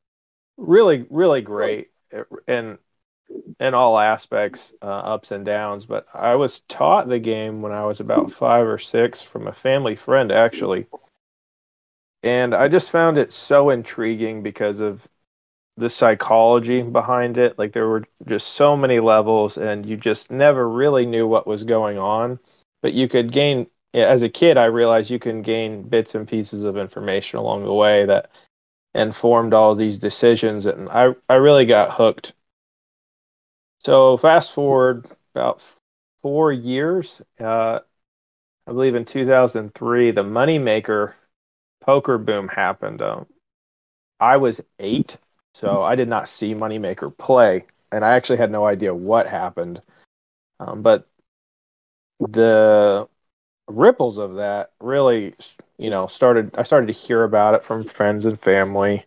really, 0.57 1.05
really 1.09 1.41
great, 1.41 1.91
and 2.47 2.77
in 3.59 3.73
all 3.73 3.97
aspects, 3.99 4.73
uh, 4.81 4.85
ups 4.85 5.31
and 5.31 5.45
downs. 5.45 5.85
But 5.85 6.07
I 6.13 6.35
was 6.35 6.61
taught 6.61 7.07
the 7.07 7.19
game 7.19 7.61
when 7.61 7.71
I 7.71 7.85
was 7.85 7.99
about 7.99 8.31
five 8.31 8.67
or 8.67 8.77
six 8.77 9.21
from 9.21 9.47
a 9.47 9.53
family 9.53 9.95
friend, 9.95 10.31
actually. 10.31 10.87
And 12.23 12.55
I 12.55 12.67
just 12.67 12.91
found 12.91 13.17
it 13.17 13.31
so 13.31 13.69
intriguing 13.69 14.43
because 14.43 14.79
of 14.79 15.07
the 15.77 15.89
psychology 15.89 16.81
behind 16.81 17.37
it. 17.37 17.57
Like 17.57 17.73
there 17.73 17.87
were 17.87 18.03
just 18.27 18.49
so 18.49 18.77
many 18.77 18.99
levels, 18.99 19.57
and 19.57 19.85
you 19.85 19.97
just 19.97 20.31
never 20.31 20.67
really 20.67 21.05
knew 21.05 21.27
what 21.27 21.47
was 21.47 21.63
going 21.63 21.97
on. 21.97 22.39
But 22.81 22.93
you 22.93 23.07
could 23.07 23.31
gain, 23.31 23.67
as 23.93 24.23
a 24.23 24.29
kid, 24.29 24.57
I 24.57 24.65
realized 24.65 25.09
you 25.09 25.19
can 25.19 25.41
gain 25.41 25.83
bits 25.83 26.15
and 26.15 26.27
pieces 26.27 26.63
of 26.63 26.77
information 26.77 27.39
along 27.39 27.65
the 27.65 27.73
way 27.73 28.05
that 28.05 28.31
informed 28.95 29.53
all 29.53 29.75
these 29.75 29.99
decisions. 29.99 30.65
And 30.65 30.89
I, 30.89 31.13
I 31.29 31.35
really 31.35 31.65
got 31.65 31.91
hooked 31.91 32.33
so 33.83 34.17
fast 34.17 34.53
forward 34.53 35.05
about 35.35 35.61
four 36.21 36.51
years, 36.51 37.21
uh, 37.39 37.79
I 38.65 38.71
believe 38.71 38.95
in 38.95 39.03
2003, 39.03 40.11
the 40.11 40.23
moneymaker 40.23 41.13
poker 41.81 42.17
boom 42.17 42.47
happened. 42.47 43.01
Um, 43.01 43.25
I 44.19 44.37
was 44.37 44.61
eight, 44.79 45.17
so 45.53 45.83
I 45.83 45.95
did 45.95 46.07
not 46.07 46.29
see 46.29 46.55
moneymaker 46.55 47.15
play, 47.17 47.65
and 47.91 48.05
I 48.05 48.13
actually 48.13 48.37
had 48.37 48.51
no 48.51 48.65
idea 48.65 48.95
what 48.95 49.27
happened. 49.27 49.81
Um, 50.61 50.81
but 50.81 51.05
the 52.21 53.09
ripples 53.67 54.17
of 54.17 54.35
that 54.35 54.71
really, 54.79 55.35
you 55.77 55.89
know, 55.89 56.07
started. 56.07 56.51
I 56.55 56.63
started 56.63 56.87
to 56.87 56.93
hear 56.93 57.23
about 57.23 57.55
it 57.55 57.63
from 57.63 57.83
friends 57.83 58.25
and 58.25 58.39
family. 58.39 59.05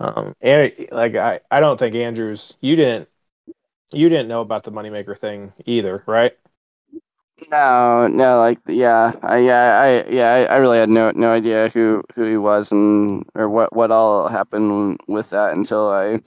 Um, 0.00 0.34
and 0.40 0.72
like 0.92 1.14
I, 1.16 1.40
I 1.50 1.60
don't 1.60 1.78
think 1.78 1.94
Andrews, 1.94 2.54
you 2.60 2.76
didn't 2.76 3.08
you 3.92 4.08
didn't 4.08 4.28
know 4.28 4.40
about 4.40 4.64
the 4.64 4.72
moneymaker 4.72 5.16
thing 5.16 5.52
either, 5.64 6.02
right? 6.06 6.36
No, 7.50 8.06
no, 8.06 8.38
like 8.38 8.58
yeah, 8.66 9.12
I 9.22 9.38
yeah, 9.38 9.78
I 9.78 10.10
yeah, 10.10 10.32
I, 10.32 10.54
I 10.54 10.56
really 10.56 10.78
had 10.78 10.88
no 10.88 11.12
no 11.14 11.30
idea 11.30 11.68
who 11.68 12.02
who 12.14 12.24
he 12.24 12.38
was 12.38 12.72
and 12.72 13.24
or 13.34 13.50
what 13.50 13.74
what 13.76 13.90
all 13.90 14.28
happened 14.28 14.98
with 15.06 15.30
that 15.30 15.52
until 15.52 15.88
I 15.90 16.20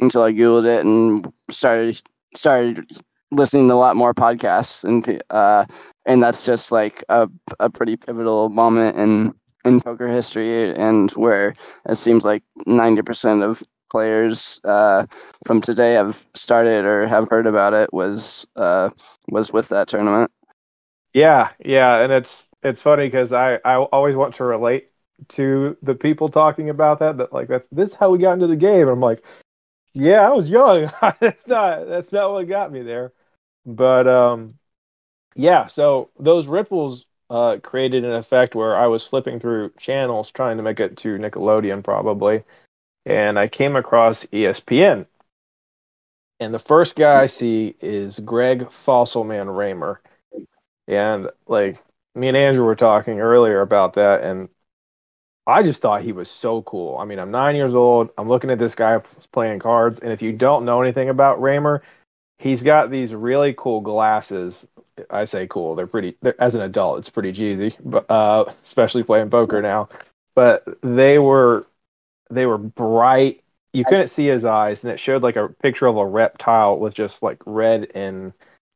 until 0.00 0.22
I 0.22 0.32
googled 0.32 0.66
it 0.66 0.84
and 0.84 1.32
started 1.50 2.02
started 2.36 2.90
listening 3.30 3.68
to 3.68 3.74
a 3.74 3.76
lot 3.76 3.96
more 3.96 4.14
podcasts 4.14 4.84
and 4.84 5.22
uh 5.30 5.64
and 6.06 6.22
that's 6.22 6.44
just 6.44 6.72
like 6.72 7.04
a 7.08 7.28
a 7.60 7.70
pretty 7.70 7.96
pivotal 7.96 8.48
moment 8.48 8.96
in 8.96 9.34
in 9.64 9.80
poker 9.80 10.08
history 10.08 10.72
and 10.74 11.10
where 11.12 11.54
it 11.88 11.96
seems 11.96 12.24
like 12.24 12.42
90% 12.66 13.42
of 13.42 13.62
players 13.90 14.60
uh, 14.64 15.04
from 15.44 15.60
today 15.60 15.92
have 15.94 16.26
started 16.34 16.84
or 16.84 17.06
have 17.06 17.28
heard 17.28 17.46
about 17.46 17.74
it 17.74 17.92
was 17.92 18.46
uh, 18.56 18.88
was 19.28 19.52
with 19.52 19.68
that 19.68 19.88
tournament. 19.88 20.30
Yeah, 21.12 21.50
yeah, 21.58 21.98
and 22.02 22.12
it's 22.12 22.48
it's 22.62 22.80
funny 22.80 23.06
because 23.06 23.32
I 23.32 23.58
I 23.64 23.76
always 23.76 24.16
want 24.16 24.34
to 24.34 24.44
relate 24.44 24.90
to 25.30 25.76
the 25.82 25.94
people 25.94 26.28
talking 26.28 26.70
about 26.70 27.00
that 27.00 27.18
that 27.18 27.32
like 27.32 27.48
that's 27.48 27.68
this 27.68 27.88
is 27.90 27.94
how 27.94 28.10
we 28.10 28.18
got 28.18 28.34
into 28.34 28.46
the 28.46 28.56
game. 28.56 28.82
And 28.82 28.90
I'm 28.90 29.00
like, 29.00 29.24
yeah, 29.92 30.26
I 30.26 30.32
was 30.32 30.48
young. 30.48 30.90
that's 31.20 31.46
not 31.46 31.88
that's 31.88 32.12
not 32.12 32.32
what 32.32 32.48
got 32.48 32.72
me 32.72 32.82
there. 32.82 33.12
But 33.66 34.06
um, 34.08 34.58
yeah. 35.34 35.66
So 35.66 36.10
those 36.18 36.46
ripples 36.46 37.06
uh, 37.28 37.58
created 37.62 38.04
an 38.04 38.12
effect 38.12 38.54
where 38.54 38.76
I 38.76 38.86
was 38.86 39.06
flipping 39.06 39.38
through 39.38 39.72
channels 39.78 40.30
trying 40.30 40.56
to 40.56 40.62
make 40.62 40.80
it 40.80 40.96
to 40.98 41.18
Nickelodeon 41.18 41.82
probably, 41.84 42.42
and 43.06 43.38
I 43.38 43.48
came 43.48 43.76
across 43.76 44.24
ESPN. 44.26 45.06
And 46.40 46.54
the 46.54 46.58
first 46.58 46.96
guy 46.96 47.20
I 47.22 47.26
see 47.26 47.76
is 47.80 48.18
Greg 48.18 48.68
Fossilman 48.70 49.54
Raymer. 49.54 50.00
And 50.88 51.30
like 51.46 51.78
me 52.14 52.28
and 52.28 52.36
Andrew 52.36 52.64
were 52.64 52.74
talking 52.74 53.20
earlier 53.20 53.60
about 53.60 53.94
that, 53.94 54.22
and 54.22 54.48
I 55.46 55.62
just 55.62 55.82
thought 55.82 56.02
he 56.02 56.12
was 56.12 56.30
so 56.30 56.62
cool. 56.62 56.98
I 56.98 57.04
mean, 57.04 57.18
I'm 57.18 57.30
nine 57.30 57.56
years 57.56 57.74
old. 57.74 58.10
I'm 58.16 58.28
looking 58.28 58.50
at 58.50 58.58
this 58.58 58.74
guy 58.74 58.98
playing 59.32 59.58
cards, 59.60 60.00
and 60.00 60.12
if 60.12 60.22
you 60.22 60.32
don't 60.32 60.64
know 60.64 60.82
anything 60.82 61.08
about 61.08 61.40
Raymer, 61.40 61.82
he's 62.40 62.62
got 62.62 62.90
these 62.90 63.14
really 63.14 63.54
cool 63.56 63.82
glasses. 63.82 64.66
I 65.10 65.26
say 65.26 65.46
cool; 65.46 65.74
they're 65.76 65.86
pretty. 65.86 66.16
They're, 66.22 66.40
as 66.40 66.54
an 66.54 66.62
adult, 66.62 66.98
it's 66.98 67.10
pretty 67.10 67.32
cheesy, 67.32 67.76
but 67.84 68.10
uh, 68.10 68.46
especially 68.62 69.02
playing 69.02 69.30
poker 69.30 69.62
now. 69.62 69.88
But 70.34 70.64
they 70.82 71.18
were 71.18 71.66
they 72.30 72.46
were 72.46 72.58
bright. 72.58 73.44
You 73.72 73.84
couldn't 73.84 74.08
see 74.08 74.26
his 74.26 74.44
eyes, 74.44 74.82
and 74.82 74.92
it 74.92 74.98
showed 74.98 75.22
like 75.22 75.36
a 75.36 75.48
picture 75.48 75.86
of 75.86 75.96
a 75.96 76.06
reptile 76.06 76.78
with 76.78 76.94
just 76.94 77.22
like 77.22 77.38
red 77.46 77.92
and 77.94 78.32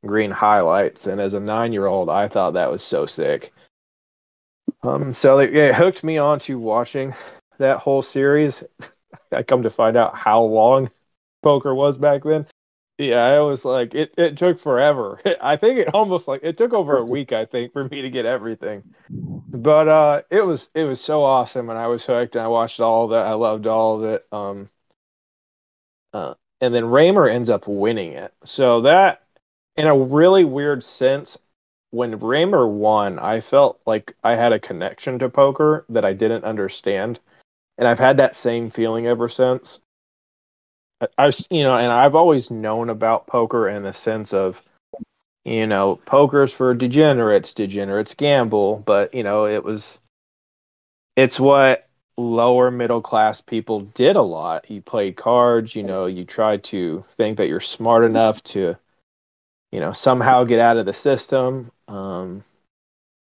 green 0.06 0.30
highlights. 0.30 1.06
And 1.06 1.20
as 1.20 1.34
a 1.34 1.40
nine-year-old, 1.40 2.08
I 2.08 2.28
thought 2.28 2.54
that 2.54 2.70
was 2.70 2.82
so 2.82 3.06
sick. 3.06 3.52
Um, 4.84 5.12
so 5.14 5.38
it, 5.38 5.54
it 5.54 5.74
hooked 5.74 6.04
me 6.04 6.18
on 6.18 6.38
to 6.40 6.58
watching 6.58 7.12
that 7.58 7.78
whole 7.78 8.02
series. 8.02 8.62
I 9.32 9.42
come 9.42 9.64
to 9.64 9.70
find 9.70 9.96
out 9.96 10.14
how 10.14 10.42
long 10.42 10.90
poker 11.42 11.74
was 11.74 11.98
back 11.98 12.22
then. 12.22 12.46
Yeah, 12.98 13.24
I 13.24 13.40
was 13.40 13.64
like, 13.64 13.94
it, 13.94 14.14
it 14.16 14.36
took 14.36 14.58
forever. 14.60 15.20
I 15.40 15.56
think 15.56 15.78
it 15.80 15.88
almost 15.94 16.28
like 16.28 16.40
it 16.44 16.56
took 16.56 16.72
over 16.72 16.96
a 16.96 17.04
week, 17.04 17.32
I 17.32 17.44
think, 17.44 17.72
for 17.72 17.84
me 17.88 18.02
to 18.02 18.10
get 18.10 18.26
everything. 18.26 18.84
But 19.52 19.88
uh 19.88 20.22
it 20.30 20.42
was 20.46 20.70
it 20.74 20.84
was 20.84 21.00
so 21.00 21.24
awesome 21.24 21.70
and 21.70 21.78
I 21.78 21.86
was 21.88 22.04
hooked 22.04 22.36
and 22.36 22.44
I 22.44 22.48
watched 22.48 22.80
all 22.80 23.06
of 23.06 23.12
it. 23.12 23.16
I 23.16 23.34
loved 23.34 23.66
all 23.66 23.96
of 23.96 24.04
it. 24.04 24.26
Um 24.32 24.70
uh, 26.12 26.34
and 26.60 26.74
then 26.74 26.84
Raymer 26.86 27.28
ends 27.28 27.50
up 27.50 27.66
winning 27.66 28.12
it. 28.12 28.32
So 28.44 28.82
that 28.82 29.22
in 29.76 29.86
a 29.86 29.96
really 29.96 30.44
weird 30.44 30.82
sense, 30.84 31.38
when 31.90 32.18
Raymer 32.18 32.66
won, 32.66 33.18
I 33.18 33.40
felt 33.40 33.80
like 33.86 34.16
I 34.22 34.34
had 34.34 34.52
a 34.52 34.58
connection 34.58 35.18
to 35.20 35.28
poker 35.28 35.84
that 35.90 36.04
I 36.04 36.12
didn't 36.12 36.44
understand. 36.44 37.20
And 37.78 37.88
I've 37.88 37.98
had 38.00 38.18
that 38.18 38.36
same 38.36 38.70
feeling 38.70 39.06
ever 39.06 39.28
since. 39.28 39.80
I, 41.18 41.32
you 41.50 41.64
know, 41.64 41.76
and 41.76 41.90
I've 41.92 42.14
always 42.14 42.50
known 42.50 42.90
about 42.90 43.26
poker 43.26 43.68
in 43.68 43.82
the 43.82 43.92
sense 43.92 44.32
of, 44.32 44.62
you 45.44 45.66
know, 45.66 45.96
poker's 45.96 46.52
for 46.52 46.74
degenerates, 46.74 47.54
degenerates 47.54 48.14
gamble, 48.14 48.82
but 48.84 49.14
you 49.14 49.22
know, 49.22 49.46
it 49.46 49.64
was, 49.64 49.98
it's 51.16 51.38
what 51.38 51.88
lower 52.16 52.70
middle 52.70 53.02
class 53.02 53.40
people 53.40 53.80
did 53.80 54.16
a 54.16 54.22
lot. 54.22 54.70
You 54.70 54.80
played 54.80 55.16
cards, 55.16 55.74
you 55.74 55.82
know, 55.82 56.06
you 56.06 56.24
tried 56.24 56.64
to 56.64 57.04
think 57.16 57.38
that 57.38 57.48
you're 57.48 57.60
smart 57.60 58.04
enough 58.04 58.42
to, 58.44 58.76
you 59.72 59.80
know, 59.80 59.92
somehow 59.92 60.44
get 60.44 60.60
out 60.60 60.76
of 60.76 60.86
the 60.86 60.92
system. 60.92 61.70
Um, 61.88 62.44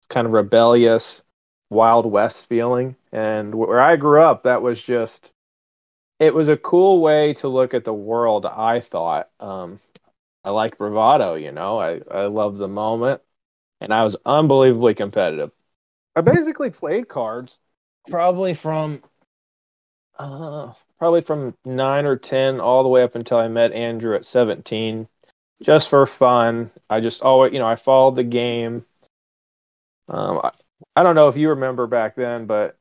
kind 0.10 0.26
of 0.26 0.34
rebellious, 0.34 1.22
wild 1.70 2.06
west 2.06 2.50
feeling. 2.50 2.96
And 3.12 3.54
where 3.56 3.80
I 3.80 3.96
grew 3.96 4.22
up, 4.22 4.44
that 4.44 4.62
was 4.62 4.82
just 4.82 5.32
it 6.20 6.34
was 6.34 6.50
a 6.50 6.58
cool 6.58 7.02
way 7.02 7.34
to 7.36 7.48
look 7.48 7.74
at 7.74 7.86
the 7.86 7.94
world. 7.94 8.46
I 8.46 8.82
thought 8.82 9.30
um, 9.40 9.80
I 10.44 10.52
like 10.52 10.78
bravado. 10.78 11.36
You 11.36 11.52
know, 11.52 11.80
I 11.80 12.02
I 12.12 12.26
love 12.28 12.58
the 12.58 12.68
moment, 12.68 13.22
and 13.82 13.94
I 13.94 14.04
was 14.04 14.18
unbelievably 14.26 14.96
competitive. 14.96 15.52
I 16.16 16.22
basically 16.22 16.72
played 16.72 17.08
cards 17.08 17.60
probably 18.10 18.54
from 18.54 19.02
uh, 20.18 20.74
probably 20.98 21.22
from 21.22 21.56
nine 21.66 22.06
or 22.06 22.18
ten 22.18 22.60
all 22.60 22.84
the 22.84 22.90
way 22.90 23.04
up 23.04 23.16
until 23.16 23.38
I 23.38 23.48
met 23.48 23.74
Andrew 23.74 24.16
at 24.16 24.26
seventeen, 24.26 25.08
just 25.62 25.90
for 25.90 26.06
fun. 26.06 26.72
I 26.90 27.00
just 27.00 27.22
always, 27.22 27.54
you 27.54 27.60
know, 27.60 27.68
I 27.68 27.76
followed 27.76 28.16
the 28.16 28.24
game. 28.24 28.86
Um, 30.08 30.42
I, 30.44 30.52
I 30.96 31.04
don't 31.04 31.16
know 31.16 31.28
if 31.28 31.38
you 31.38 31.50
remember 31.50 31.88
back 31.88 32.16
then, 32.16 32.48
but 32.48 32.79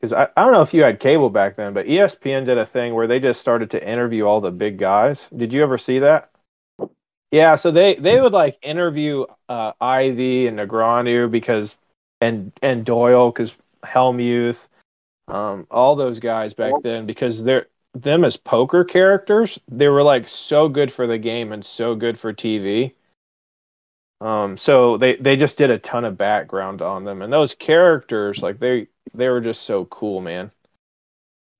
because 0.00 0.12
I, 0.12 0.28
I 0.36 0.44
don't 0.44 0.52
know 0.52 0.62
if 0.62 0.74
you 0.74 0.82
had 0.82 1.00
cable 1.00 1.30
back 1.30 1.56
then, 1.56 1.72
but 1.74 1.86
ESPN 1.86 2.44
did 2.44 2.58
a 2.58 2.66
thing 2.66 2.94
where 2.94 3.06
they 3.06 3.18
just 3.18 3.40
started 3.40 3.70
to 3.72 3.86
interview 3.88 4.24
all 4.24 4.40
the 4.40 4.50
big 4.50 4.78
guys. 4.78 5.28
Did 5.36 5.52
you 5.52 5.62
ever 5.62 5.78
see 5.78 6.00
that? 6.00 6.30
Yeah, 7.30 7.56
so 7.56 7.70
they 7.70 7.94
they 7.96 8.20
would 8.20 8.32
like 8.32 8.58
interview 8.62 9.26
uh, 9.48 9.72
Ivey 9.80 10.46
and 10.46 10.58
Negreanu 10.58 11.30
because 11.30 11.76
and 12.20 12.52
and 12.62 12.86
Doyle 12.86 13.30
because 13.30 13.52
Hellmuth, 13.84 14.68
um, 15.26 15.66
all 15.70 15.94
those 15.94 16.20
guys 16.20 16.54
back 16.54 16.74
then 16.82 17.04
because 17.04 17.42
they're 17.42 17.66
them 17.94 18.24
as 18.24 18.36
poker 18.36 18.84
characters, 18.84 19.58
they 19.68 19.88
were 19.88 20.02
like 20.02 20.28
so 20.28 20.68
good 20.68 20.92
for 20.92 21.06
the 21.06 21.18
game 21.18 21.52
and 21.52 21.64
so 21.64 21.94
good 21.94 22.18
for 22.18 22.32
TV. 22.32 22.92
Um, 24.20 24.56
so 24.56 24.96
they 24.96 25.16
they 25.16 25.36
just 25.36 25.58
did 25.58 25.70
a 25.70 25.78
ton 25.78 26.04
of 26.04 26.18
background 26.18 26.82
on 26.82 27.04
them, 27.04 27.22
and 27.22 27.32
those 27.32 27.54
characters, 27.54 28.42
like 28.42 28.58
they 28.58 28.88
they 29.14 29.28
were 29.28 29.40
just 29.40 29.62
so 29.62 29.84
cool, 29.84 30.20
man. 30.20 30.50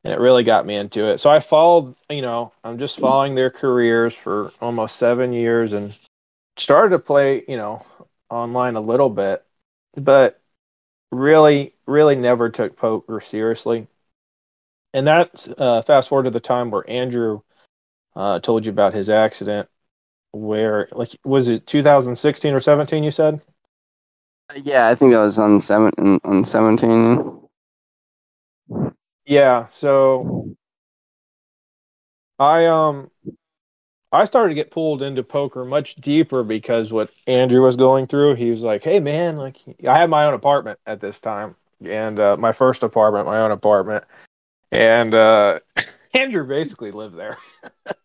And 0.05 0.12
it 0.12 0.21
really 0.21 0.45
got 0.45 0.67
me 0.67 0.77
into 0.77 1.07
it. 1.07 1.19
So 1.19 1.29
I 1.29 1.41
followed, 1.41 1.95
you 2.09 2.23
know, 2.23 2.53
I'm 2.62 2.79
just 2.79 2.99
following 2.99 3.35
their 3.35 3.50
careers 3.50 4.15
for 4.15 4.53
almost 4.61 4.97
seven 4.97 5.33
years, 5.33 5.73
and 5.73 5.97
started 6.57 6.91
to 6.91 6.99
play, 6.99 7.45
you 7.47 7.57
know, 7.57 7.85
online 8.31 8.77
a 8.77 8.81
little 8.81 9.11
bit, 9.11 9.45
but 9.97 10.41
really, 11.11 11.75
really 11.87 12.17
never 12.17 12.50
took 12.50 12.77
poker 12.77 13.21
seriously. 13.21 13.87
And 14.95 15.07
that 15.07 15.49
uh, 15.59 15.83
fast 15.83 16.09
forward 16.09 16.25
to 16.25 16.31
the 16.31 16.41
time 16.41 16.71
where 16.71 16.88
Andrew 16.88 17.43
uh, 18.17 18.41
told 18.41 18.67
you 18.67 18.73
about 18.73 18.95
his 18.95 19.11
accident, 19.11 19.69
where 20.32 20.88
like 20.92 21.11
was 21.25 21.49
it 21.49 21.66
2016 21.66 22.54
or 22.54 22.61
17? 22.61 23.04
You 23.04 23.11
said. 23.11 23.40
Yeah, 24.56 24.88
I 24.88 24.94
think 24.94 25.12
that 25.12 25.18
was 25.18 25.38
on 25.38 25.61
seven 25.61 25.92
on 26.25 26.44
seventeen. 26.44 27.40
Yeah, 29.26 29.66
so 29.66 30.56
I 32.38 32.64
um 32.66 33.11
I 34.11 34.25
started 34.25 34.50
to 34.50 34.54
get 34.54 34.70
pulled 34.70 35.02
into 35.02 35.23
poker 35.23 35.64
much 35.66 35.97
deeper 35.97 36.42
because 36.42 36.90
what 36.92 37.11
Andrew 37.26 37.61
was 37.62 37.76
going 37.76 38.06
through, 38.06 38.37
he 38.37 38.49
was 38.49 38.62
like, 38.62 38.82
"Hey 38.82 39.00
man, 39.00 39.37
like 39.37 39.58
I 39.87 39.99
had 39.99 40.08
my 40.08 40.25
own 40.25 40.32
apartment 40.35 40.78
at 40.87 41.00
this 41.00 41.20
time 41.20 41.54
and 41.85 42.18
uh, 42.18 42.37
my 42.38 42.52
first 42.52 42.82
apartment, 42.82 43.26
my 43.26 43.40
own 43.40 43.50
apartment." 43.50 44.04
And 44.73 45.14
uh 45.14 45.61
Andrew 46.14 46.47
basically 46.47 46.90
lived 46.90 47.16
there. 47.16 47.37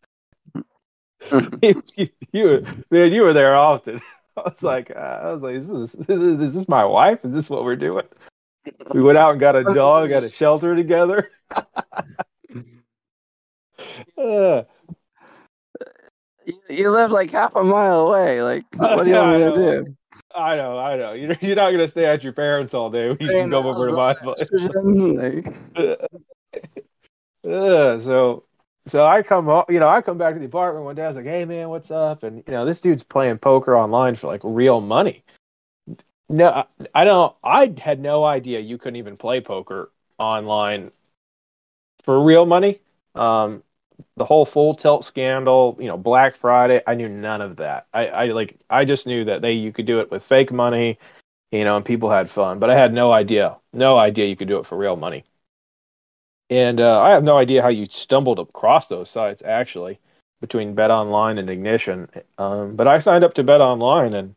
you, 1.62 2.10
you, 2.32 2.65
man, 2.92 3.12
you 3.12 3.22
were 3.22 3.34
there 3.34 3.56
often. 3.56 4.01
I 4.38 4.42
was 4.42 4.63
like, 4.63 4.92
uh, 4.92 5.00
I 5.00 5.32
was 5.32 5.44
like, 5.44 5.56
is 5.56 5.68
this, 5.68 5.96
is 6.10 6.56
this 6.56 6.68
my 6.68 6.84
wife? 6.84 7.24
Is 7.24 7.32
this 7.32 7.50
what 7.50 7.63
we're 7.63 7.75
doing? 7.75 8.06
We 8.94 9.01
went 9.01 9.18
out 9.18 9.32
and 9.32 9.39
got 9.39 9.56
a 9.56 9.63
dog, 9.74 10.10
got 10.10 10.24
a 10.24 10.30
shelter 10.30 10.75
together. 10.75 11.30
uh, 14.18 14.63
you, 16.70 16.89
live 16.89 17.12
like 17.12 17.30
half 17.30 17.56
a 17.56 17.63
mile 17.63 18.08
away. 18.08 18.42
Like, 18.42 18.65
what 18.75 19.03
do 19.03 19.10
you 19.12 19.18
want 19.18 19.39
me 19.39 19.39
to 19.39 19.53
do? 19.53 19.96
I 20.36 20.56
know, 20.56 20.80
I 20.80 20.98
know. 20.98 21.13
You're, 21.13 21.36
you're 21.42 21.56
not 21.56 21.72
gonna 21.72 21.88
stay 21.88 22.06
at 22.06 22.24
your 22.24 22.34
parents 22.34 22.74
all 22.74 22.89
day. 22.89 23.10
You 23.10 23.15
can 23.15 23.51
go 23.51 23.60
over 23.60 23.88
to 23.88 23.94
my 23.94 24.15
place. 24.15 24.42
Uh, 27.46 28.00
so 28.00 28.46
so 28.86 29.06
I 29.06 29.24
come 29.24 29.46
home, 29.46 29.66
you 29.70 29.80
know, 29.80 29.88
I 29.88 30.02
come 30.02 30.18
back 30.18 30.34
to 30.34 30.40
the 30.40 30.46
apartment 30.46 30.86
one 30.86 30.96
day. 30.96 31.04
I 31.04 31.08
was 31.08 31.16
like, 31.18 31.25
"Hey, 31.25 31.46
man, 31.46 31.70
what's 31.70 31.92
up?" 31.92 32.24
And 32.24 32.44
you 32.48 32.54
know, 32.54 32.66
this 32.66 32.82
dude's 32.82 33.04
playing 33.04 33.38
poker 33.40 33.78
online 33.78 34.16
for 34.16 34.28
like 34.28 34.42
real 34.44 34.82
money. 34.82 35.24
No, 36.30 36.50
I, 36.50 36.66
I 36.94 37.04
don't. 37.06 37.36
I 37.44 37.74
had 37.78 38.00
no 38.00 38.24
idea 38.24 38.60
you 38.60 38.78
couldn't 38.78 38.98
even 38.98 39.18
play 39.18 39.42
poker 39.42 39.92
online 40.18 40.92
for 42.04 42.22
real 42.24 42.46
money. 42.46 42.80
Um, 43.16 43.63
the 44.18 44.25
whole 44.25 44.46
full 44.46 44.75
tilt 44.75 45.06
scandal, 45.06 45.78
you 45.80 45.88
know, 45.88 45.98
Black 45.98 46.36
Friday. 46.36 46.82
I 46.88 46.96
knew 46.96 47.10
none 47.10 47.42
of 47.42 47.58
that. 47.58 47.88
I, 47.94 48.08
I 48.08 48.25
like, 48.28 48.60
I 48.70 48.86
just 48.86 49.08
knew 49.08 49.25
that 49.25 49.42
they 49.42 49.54
you 49.54 49.72
could 49.72 49.86
do 49.86 50.00
it 50.00 50.12
with 50.12 50.24
fake 50.24 50.52
money, 50.52 50.98
you 51.52 51.63
know, 51.63 51.78
and 51.78 51.86
people 51.86 52.10
had 52.10 52.30
fun. 52.30 52.60
But 52.60 52.70
I 52.70 52.75
had 52.75 52.94
no 52.94 53.12
idea, 53.12 53.58
no 53.74 53.98
idea 53.98 54.25
you 54.25 54.36
could 54.36 54.48
do 54.48 54.60
it 54.60 54.66
for 54.66 54.78
real 54.78 54.96
money 54.98 55.25
and 56.54 56.80
uh, 56.80 57.02
I 57.02 57.10
have 57.10 57.24
no 57.24 57.36
idea 57.36 57.64
how 57.64 57.70
you 57.70 57.88
stumbled 57.90 58.38
across 58.38 58.88
those 58.88 59.10
sites 59.10 59.42
actually 59.44 60.00
between 60.40 60.76
Bet 60.76 60.92
Online 60.92 61.40
and 61.40 61.50
Ignition. 61.50 62.08
Um, 62.38 62.76
but 62.76 62.88
I 62.88 63.00
signed 63.00 63.24
up 63.24 63.34
to 63.36 63.44
Bet 63.44 63.60
Online 63.60 64.14
and 64.14 64.36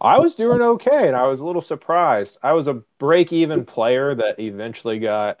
I 0.00 0.18
was 0.18 0.34
doing 0.34 0.60
okay, 0.60 1.06
and 1.06 1.14
I 1.14 1.28
was 1.28 1.38
a 1.38 1.46
little 1.46 1.62
surprised. 1.62 2.38
I 2.42 2.54
was 2.54 2.66
a 2.66 2.82
break-even 2.98 3.64
player 3.64 4.16
that 4.16 4.40
eventually 4.40 4.98
got 4.98 5.38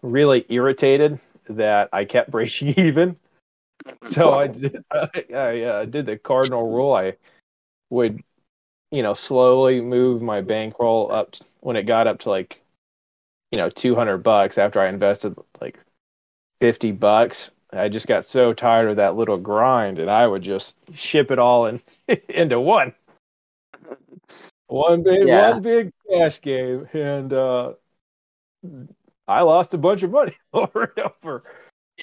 really 0.00 0.46
irritated 0.48 1.18
that 1.48 1.88
I 1.92 2.04
kept 2.04 2.30
breaking 2.36 2.78
even. 2.78 3.16
So 4.06 4.30
I 4.30 4.46
did. 4.46 4.84
I, 4.92 5.24
I 5.34 5.60
uh, 5.62 5.84
did 5.86 6.06
the 6.06 6.16
cardinal 6.16 6.70
rule. 6.70 6.94
I 6.94 7.14
would, 7.90 8.22
you 8.92 9.02
know, 9.02 9.14
slowly 9.14 9.80
move 9.80 10.22
my 10.22 10.40
bankroll 10.40 11.10
up 11.10 11.34
when 11.58 11.74
it 11.74 11.82
got 11.82 12.06
up 12.06 12.20
to 12.20 12.28
like 12.28 12.62
you 13.50 13.58
know 13.58 13.68
200 13.70 14.18
bucks 14.18 14.58
after 14.58 14.80
I 14.80 14.88
invested 14.88 15.34
like 15.60 15.78
50 16.60 16.92
bucks. 16.92 17.50
I 17.72 17.88
just 17.88 18.06
got 18.06 18.24
so 18.24 18.52
tired 18.54 18.88
of 18.90 18.96
that 18.96 19.14
little 19.16 19.36
grind, 19.36 19.98
and 19.98 20.10
I 20.10 20.26
would 20.26 20.42
just 20.42 20.74
ship 20.94 21.30
it 21.30 21.38
all 21.38 21.66
in 21.66 21.80
into 22.28 22.58
one, 22.60 22.94
one 24.68 25.02
big, 25.02 25.26
Yeah. 25.28 25.52
one 25.52 25.62
big 25.62 25.92
cash 26.10 26.40
game, 26.40 26.88
and 26.94 27.32
uh, 27.32 27.72
I 29.26 29.42
lost 29.42 29.74
a 29.74 29.78
bunch 29.78 30.02
of 30.02 30.10
money 30.10 30.34
over 30.52 30.92
and 30.96 31.10
over. 31.22 31.44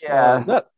Yeah. 0.03 0.23
Uh, 0.23 0.43
that- 0.43 0.69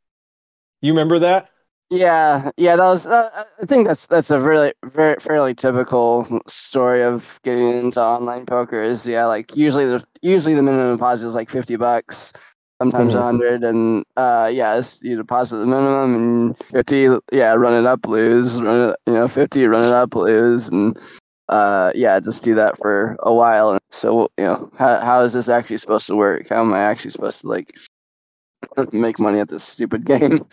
you 0.82 0.94
remember 0.94 1.20
that? 1.20 1.50
Yeah, 1.90 2.52
yeah, 2.58 2.76
that 2.76 2.86
was. 2.86 3.06
Uh, 3.06 3.46
I 3.62 3.66
think 3.66 3.88
that's 3.88 4.08
that's 4.08 4.30
a 4.32 4.40
really 4.42 4.74
very 4.86 5.16
fairly 5.22 5.54
typical 5.54 6.28
story 6.48 7.02
of 7.04 7.40
getting 7.44 7.70
into 7.70 7.92
online 7.92 8.36
poker. 8.36 8.72
Is 8.72 8.98
yeah, 8.98 9.16
like 9.18 9.48
usually 9.48 9.78
the 9.80 9.98
usually 10.22 10.54
the 10.54 10.62
minimum 10.62 10.96
deposit 10.98 11.26
is 11.28 11.36
like 11.36 11.50
fifty 11.50 11.76
bucks, 11.76 12.34
sometimes 12.82 13.14
a 13.14 13.22
Mhm. 13.22 13.24
hundred, 13.24 13.64
and 13.64 14.04
uh, 14.18 14.50
yeah, 14.52 14.82
you 15.02 15.16
deposit 15.18 15.58
the 15.58 15.66
minimum 15.66 16.16
and 16.16 16.58
fifty. 16.58 17.08
Yeah, 17.32 17.54
run 17.54 17.74
it 17.74 17.86
up, 17.88 18.06
lose. 18.06 18.62
Run 18.62 18.90
it, 18.90 18.96
you 19.08 19.14
know, 19.14 19.28
fifty, 19.28 19.66
run 19.66 19.84
it 19.84 19.94
up, 19.96 20.16
lose, 20.16 20.68
and 20.70 20.98
uh, 21.50 21.92
yeah, 21.96 22.20
just 22.20 22.44
do 22.44 22.56
that 22.56 22.78
for 22.78 23.16
a 23.22 23.34
while. 23.34 23.72
And 23.72 23.82
so 23.92 24.30
you 24.38 24.46
know, 24.46 24.72
how 24.78 25.00
how 25.00 25.22
is 25.22 25.34
this 25.34 25.50
actually 25.50 25.78
supposed 25.78 26.08
to 26.08 26.16
work? 26.16 26.50
How 26.50 26.62
am 26.62 26.74
I 26.74 26.80
actually 26.82 27.12
supposed 27.12 27.42
to 27.42 27.48
like 27.48 27.74
make 28.94 29.20
money 29.20 29.40
at 29.40 29.50
this 29.50 29.64
stupid 29.64 30.06
game? 30.06 30.46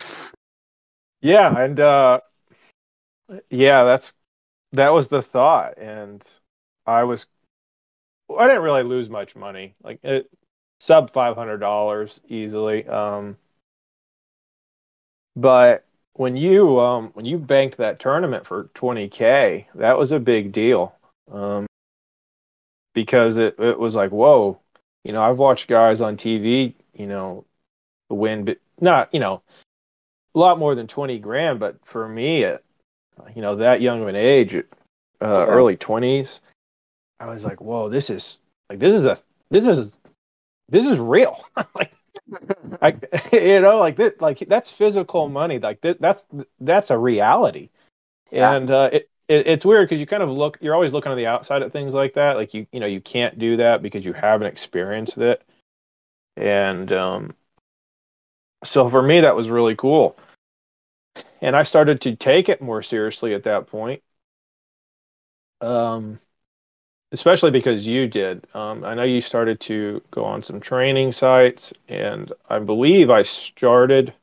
Yeah, 1.25 1.57
and 1.59 1.79
uh, 1.79 2.19
yeah, 3.49 3.83
that's 3.83 4.13
that 4.73 4.93
was 4.93 5.07
the 5.09 5.21
thought, 5.21 5.77
and 5.77 6.23
I 6.85 7.03
was 7.03 7.27
I 8.37 8.47
didn't 8.47 8.63
really 8.63 8.83
lose 8.83 9.09
much 9.09 9.35
money, 9.35 9.75
like 9.83 9.99
it 10.03 10.29
sub 10.79 11.11
five 11.11 11.35
hundred 11.35 11.59
dollars 11.59 12.19
easily. 12.27 12.87
Um, 12.87 13.37
but 15.35 15.85
when 16.13 16.35
you 16.35 16.79
um 16.79 17.09
when 17.13 17.25
you 17.25 17.37
banked 17.37 17.77
that 17.77 17.99
tournament 17.99 18.45
for 18.45 18.69
twenty 18.73 19.07
k, 19.07 19.67
that 19.75 19.97
was 19.97 20.11
a 20.11 20.19
big 20.19 20.51
deal. 20.51 20.95
Um, 21.31 21.65
because 22.93 23.37
it 23.37 23.55
it 23.59 23.77
was 23.79 23.95
like 23.95 24.11
whoa, 24.11 24.59
you 25.03 25.11
know 25.13 25.21
I've 25.21 25.37
watched 25.37 25.67
guys 25.67 26.01
on 26.01 26.17
TV, 26.17 26.75
you 26.93 27.07
know, 27.07 27.45
win, 28.09 28.45
but 28.45 28.59
not 28.79 29.13
you 29.13 29.19
know 29.19 29.41
a 30.35 30.39
lot 30.39 30.59
more 30.59 30.75
than 30.75 30.87
20 30.87 31.19
grand 31.19 31.59
but 31.59 31.77
for 31.85 32.07
me 32.07 32.43
at 32.43 32.61
you 33.35 33.41
know 33.41 33.55
that 33.55 33.81
young 33.81 34.01
of 34.01 34.07
an 34.07 34.15
age 34.15 34.55
uh, 34.55 34.63
Yeah. 35.21 35.45
early 35.45 35.77
20s 35.77 36.41
i 37.19 37.27
was 37.27 37.45
like 37.45 37.61
whoa 37.61 37.89
this 37.89 38.09
is 38.09 38.39
like 38.69 38.79
this 38.79 38.93
is 38.93 39.05
a 39.05 39.17
this 39.49 39.65
is 39.65 39.91
this 40.69 40.85
is 40.85 40.99
real 40.99 41.43
like 41.75 41.93
I, 42.81 42.95
you 43.33 43.61
know 43.61 43.79
like 43.79 43.95
this, 43.95 44.13
like 44.19 44.39
that's 44.39 44.69
physical 44.69 45.29
money 45.29 45.59
like 45.59 45.81
that, 45.81 46.01
that's 46.01 46.25
that's 46.59 46.89
a 46.91 46.97
reality 46.97 47.69
Yeah. 48.31 48.55
and 48.55 48.69
uh 48.71 48.89
it, 48.91 49.09
it 49.27 49.47
it's 49.47 49.65
weird 49.65 49.87
because 49.87 49.99
you 49.99 50.05
kind 50.05 50.23
of 50.23 50.29
look 50.29 50.57
you're 50.61 50.73
always 50.73 50.93
looking 50.93 51.11
on 51.11 51.17
the 51.17 51.27
outside 51.27 51.63
at 51.63 51.71
things 51.71 51.93
like 51.93 52.15
that 52.15 52.35
like 52.35 52.53
you 52.53 52.67
you 52.71 52.79
know 52.79 52.85
you 52.87 52.99
can't 53.01 53.39
do 53.39 53.57
that 53.57 53.81
because 53.81 54.05
you 54.05 54.13
haven't 54.13 54.47
experienced 54.47 55.17
it 55.17 55.41
and 56.35 56.91
um 56.91 57.33
so 58.63 58.89
for 58.89 59.01
me 59.01 59.21
that 59.21 59.35
was 59.35 59.49
really 59.49 59.75
cool 59.75 60.17
and 61.45 61.55
i 61.55 61.63
started 61.63 62.01
to 62.01 62.15
take 62.15 62.49
it 62.49 62.61
more 62.61 62.81
seriously 62.83 63.33
at 63.35 63.43
that 63.43 63.67
point. 63.67 64.01
Um 65.61 66.19
especially 67.11 67.51
because 67.51 67.85
you 67.87 68.07
did. 68.07 68.47
Um 68.55 68.83
i 68.83 68.95
know 68.95 69.03
you 69.03 69.21
started 69.21 69.59
to 69.61 70.01
go 70.11 70.25
on 70.25 70.43
some 70.43 70.59
training 70.59 71.11
sites 71.11 71.71
and 71.87 72.33
i 72.49 72.59
believe 72.59 73.09
i 73.11 73.21
started 73.23 74.13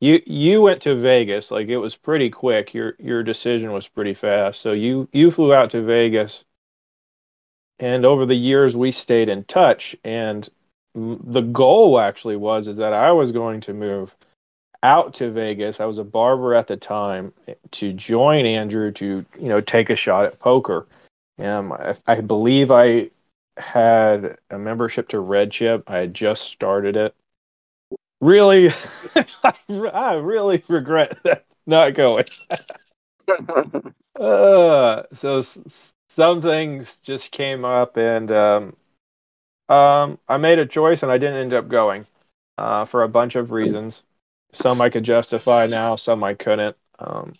you 0.00 0.22
you 0.26 0.62
went 0.62 0.82
to 0.82 0.96
vegas 0.96 1.50
like 1.50 1.68
it 1.68 1.78
was 1.78 1.96
pretty 1.96 2.30
quick. 2.30 2.74
Your 2.74 2.94
your 2.98 3.22
decision 3.22 3.72
was 3.72 3.88
pretty 3.88 4.14
fast. 4.14 4.60
So 4.62 4.72
you 4.72 5.08
you 5.12 5.30
flew 5.30 5.54
out 5.54 5.70
to 5.70 5.82
vegas 5.82 6.44
and 7.78 8.06
over 8.06 8.24
the 8.26 8.34
years 8.34 8.76
we 8.76 8.90
stayed 8.90 9.28
in 9.28 9.44
touch 9.44 9.96
and 10.04 10.48
the 10.94 11.42
goal 11.42 11.98
actually 12.00 12.36
was 12.36 12.68
is 12.68 12.76
that 12.78 12.92
i 12.92 13.10
was 13.12 13.32
going 13.32 13.60
to 13.60 13.74
move 13.74 14.16
out 14.82 15.14
to 15.14 15.30
Vegas. 15.30 15.80
I 15.80 15.84
was 15.84 15.98
a 15.98 16.04
barber 16.04 16.54
at 16.54 16.66
the 16.66 16.76
time 16.76 17.32
to 17.72 17.92
join 17.92 18.46
Andrew 18.46 18.90
to 18.92 19.24
you 19.38 19.48
know 19.48 19.60
take 19.60 19.90
a 19.90 19.96
shot 19.96 20.24
at 20.26 20.38
poker. 20.38 20.86
Um, 21.38 21.72
I, 21.72 21.94
I 22.06 22.20
believe 22.20 22.70
I 22.70 23.10
had 23.56 24.36
a 24.50 24.58
membership 24.58 25.08
to 25.08 25.20
Red 25.20 25.50
Chip. 25.50 25.90
I 25.90 25.98
had 25.98 26.14
just 26.14 26.42
started 26.42 26.96
it. 26.96 27.14
Really, 28.20 28.70
I 29.68 30.14
really 30.14 30.62
regret 30.68 31.18
not 31.66 31.94
going. 31.94 32.24
uh, 34.20 35.02
so 35.12 35.38
s- 35.38 35.92
some 36.08 36.42
things 36.42 36.98
just 37.02 37.30
came 37.32 37.64
up, 37.64 37.96
and 37.96 38.30
um, 38.30 38.76
um, 39.68 40.18
I 40.28 40.36
made 40.36 40.58
a 40.58 40.66
choice, 40.66 41.02
and 41.02 41.10
I 41.10 41.18
didn't 41.18 41.40
end 41.40 41.54
up 41.54 41.68
going 41.68 42.06
uh, 42.58 42.84
for 42.84 43.02
a 43.02 43.08
bunch 43.08 43.36
of 43.36 43.50
reasons. 43.50 44.02
Some 44.52 44.80
I 44.80 44.90
could 44.90 45.04
justify 45.04 45.66
now, 45.66 45.96
some 45.96 46.22
I 46.24 46.34
couldn't. 46.34 46.76
Um, 46.98 47.34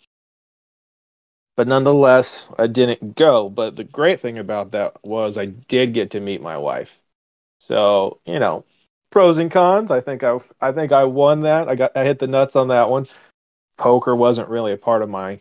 but 1.55 1.67
nonetheless, 1.67 2.49
I 2.57 2.67
didn't 2.67 3.15
go. 3.15 3.49
But 3.49 3.75
the 3.75 3.83
great 3.83 4.19
thing 4.19 4.39
about 4.39 4.71
that 4.71 5.03
was 5.03 5.37
I 5.37 5.45
did 5.45 5.93
get 5.93 6.11
to 6.11 6.19
meet 6.19 6.41
my 6.41 6.57
wife. 6.57 6.99
So 7.59 8.19
you 8.25 8.39
know, 8.39 8.65
pros 9.11 9.37
and 9.37 9.51
cons. 9.51 9.91
I 9.91 10.01
think 10.01 10.23
I 10.23 10.39
I 10.59 10.71
think 10.71 10.91
I 10.91 11.03
won 11.05 11.41
that. 11.41 11.69
I 11.69 11.75
got 11.75 11.95
I 11.95 12.03
hit 12.03 12.19
the 12.19 12.27
nuts 12.27 12.55
on 12.55 12.69
that 12.69 12.89
one. 12.89 13.07
Poker 13.77 14.15
wasn't 14.15 14.49
really 14.49 14.73
a 14.73 14.77
part 14.77 15.01
of 15.03 15.09
my 15.09 15.39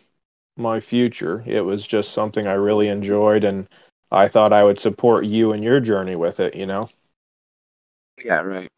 my 0.57 0.81
future. 0.81 1.43
It 1.47 1.63
was 1.63 1.87
just 1.87 2.13
something 2.13 2.47
I 2.47 2.55
really 2.55 2.89
enjoyed, 2.89 3.45
and 3.45 3.69
I 4.11 4.29
thought 4.29 4.53
I 4.53 4.65
would 4.65 4.79
support 4.79 5.25
you 5.27 5.53
and 5.53 5.65
your 5.65 5.81
journey 5.81 6.17
with 6.17 6.41
it. 6.41 6.55
You 6.55 6.67
know. 6.67 6.91
Yeah, 8.25 8.41
right. 8.41 8.71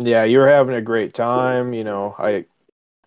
Yeah, 0.00 0.22
you 0.22 0.38
were 0.38 0.48
having 0.48 0.76
a 0.76 0.80
great 0.80 1.12
time. 1.12 1.74
You 1.74 1.82
know, 1.82 2.14
I 2.18 2.44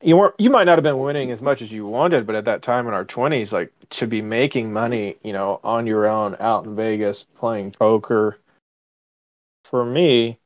you 0.02 0.18
weren't 0.18 0.36
you 0.38 0.50
might 0.50 0.66
not 0.66 0.78
have 0.78 0.84
been 0.84 1.00
winning 1.00 1.32
as 1.32 1.42
much 1.42 1.62
as 1.62 1.72
you 1.72 1.86
wanted, 1.86 2.28
but 2.28 2.36
at 2.36 2.46
that 2.46 2.62
time 2.62 2.88
in 2.88 2.94
our 2.94 3.06
twenties, 3.06 3.54
like 3.54 3.72
to 3.92 4.08
be 4.08 4.22
making 4.22 4.74
money, 4.74 5.16
you 5.24 5.32
know, 5.32 5.62
on 5.64 5.88
your 5.88 6.06
own 6.08 6.36
out 6.40 6.66
in 6.66 6.76
Vegas 6.76 7.24
playing 7.36 7.72
poker. 7.72 8.38
For 9.64 9.86
me, 9.86 10.38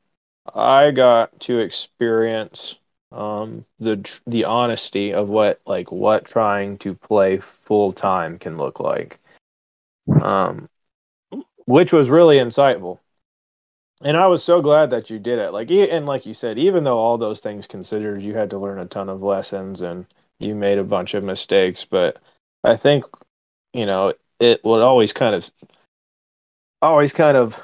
I 0.54 0.92
got 0.92 1.38
to 1.40 1.58
experience 1.58 2.76
um, 3.10 3.64
the 3.80 4.20
the 4.28 4.44
honesty 4.44 5.12
of 5.12 5.28
what 5.28 5.60
like 5.66 5.90
what 5.90 6.26
trying 6.26 6.78
to 6.78 6.94
play 6.94 7.38
full 7.38 7.92
time 7.92 8.38
can 8.38 8.56
look 8.56 8.78
like, 8.78 9.18
um, 10.22 10.68
which 11.64 11.92
was 11.92 12.08
really 12.08 12.36
insightful. 12.36 13.00
And 14.02 14.16
I 14.16 14.26
was 14.26 14.44
so 14.44 14.60
glad 14.60 14.90
that 14.90 15.08
you 15.08 15.18
did 15.18 15.38
it. 15.38 15.52
Like, 15.52 15.70
and 15.70 16.06
like 16.06 16.26
you 16.26 16.34
said, 16.34 16.58
even 16.58 16.84
though 16.84 16.98
all 16.98 17.16
those 17.16 17.40
things 17.40 17.66
considered, 17.66 18.22
you 18.22 18.34
had 18.34 18.50
to 18.50 18.58
learn 18.58 18.78
a 18.78 18.86
ton 18.86 19.08
of 19.08 19.22
lessons 19.22 19.80
and 19.80 20.06
you 20.38 20.54
made 20.54 20.78
a 20.78 20.84
bunch 20.84 21.14
of 21.14 21.24
mistakes. 21.24 21.84
But 21.84 22.18
I 22.62 22.76
think, 22.76 23.04
you 23.72 23.86
know, 23.86 24.12
it 24.38 24.62
would 24.64 24.82
always 24.82 25.14
kind 25.14 25.34
of, 25.34 25.50
always 26.82 27.14
kind 27.14 27.38
of, 27.38 27.60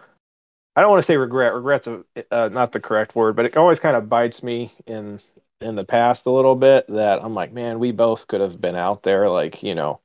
I 0.75 0.81
don't 0.81 0.91
want 0.91 1.03
to 1.03 1.07
say 1.07 1.19
regret. 1.19 1.53
Regret's 1.55 1.87
a, 1.87 2.03
uh, 2.31 2.49
not 2.49 2.73
the 2.73 2.81
correct 2.81 3.15
word, 3.15 3.37
but 3.37 3.45
it 3.45 3.57
always 3.59 3.79
kind 3.79 3.95
of 3.95 4.09
bites 4.09 4.43
me 4.43 4.73
in 4.87 5.21
in 5.61 5.75
the 5.77 5.85
past 5.85 6.27
a 6.27 6.31
little 6.31 6.57
bit. 6.57 6.87
That 6.89 7.23
I'm 7.23 7.35
like, 7.35 7.53
man, 7.53 7.79
we 7.79 7.93
both 7.93 8.27
could 8.27 8.41
have 8.41 8.59
been 8.59 8.75
out 8.75 9.03
there, 9.03 9.29
like, 9.29 9.63
you 9.63 9.75
know, 9.75 10.01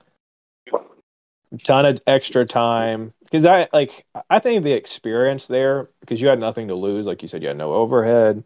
ton 1.64 1.86
of 1.86 2.02
extra 2.06 2.46
time 2.46 3.14
because 3.30 3.46
I 3.46 3.68
like 3.74 4.06
I 4.30 4.40
think 4.40 4.64
the 4.64 4.72
experience 4.74 5.48
there 5.48 5.90
because 6.00 6.22
you 6.22 6.30
had 6.30 6.40
nothing 6.40 6.70
to 6.70 6.76
lose, 6.76 7.06
like 7.06 7.22
you 7.22 7.28
said, 7.28 7.42
you 7.42 7.50
had 7.50 7.58
no 7.58 7.74
overhead. 7.74 8.46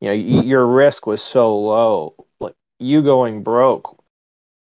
You 0.00 0.08
know, 0.08 0.14
y- 0.14 0.44
your 0.44 0.66
risk 0.66 1.06
was 1.06 1.22
so 1.22 1.56
low. 1.58 2.14
Like 2.40 2.54
you 2.78 3.02
going 3.02 3.42
broke, 3.42 4.02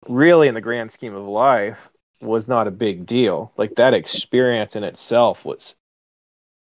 really, 0.07 0.47
in 0.47 0.53
the 0.53 0.61
grand 0.61 0.91
scheme 0.91 1.15
of 1.15 1.25
life, 1.25 1.89
was 2.21 2.47
not 2.47 2.67
a 2.67 2.71
big 2.71 3.05
deal. 3.05 3.51
Like 3.57 3.75
that 3.75 3.93
experience 3.93 4.75
in 4.75 4.83
itself 4.83 5.45
was, 5.45 5.75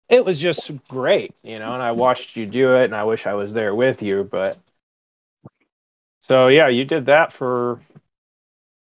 it 0.08 0.24
was 0.24 0.40
just 0.40 0.70
great, 0.88 1.34
you 1.42 1.58
know. 1.58 1.74
And 1.74 1.82
I 1.82 1.92
watched 1.92 2.36
you 2.36 2.46
do 2.46 2.76
it, 2.76 2.86
and 2.86 2.94
I 2.96 3.04
wish 3.04 3.26
I 3.26 3.34
was 3.34 3.52
there 3.52 3.74
with 3.74 4.02
you, 4.02 4.24
but. 4.30 4.58
So 6.26 6.48
yeah, 6.48 6.68
you 6.68 6.84
did 6.86 7.06
that 7.06 7.32
for 7.32 7.80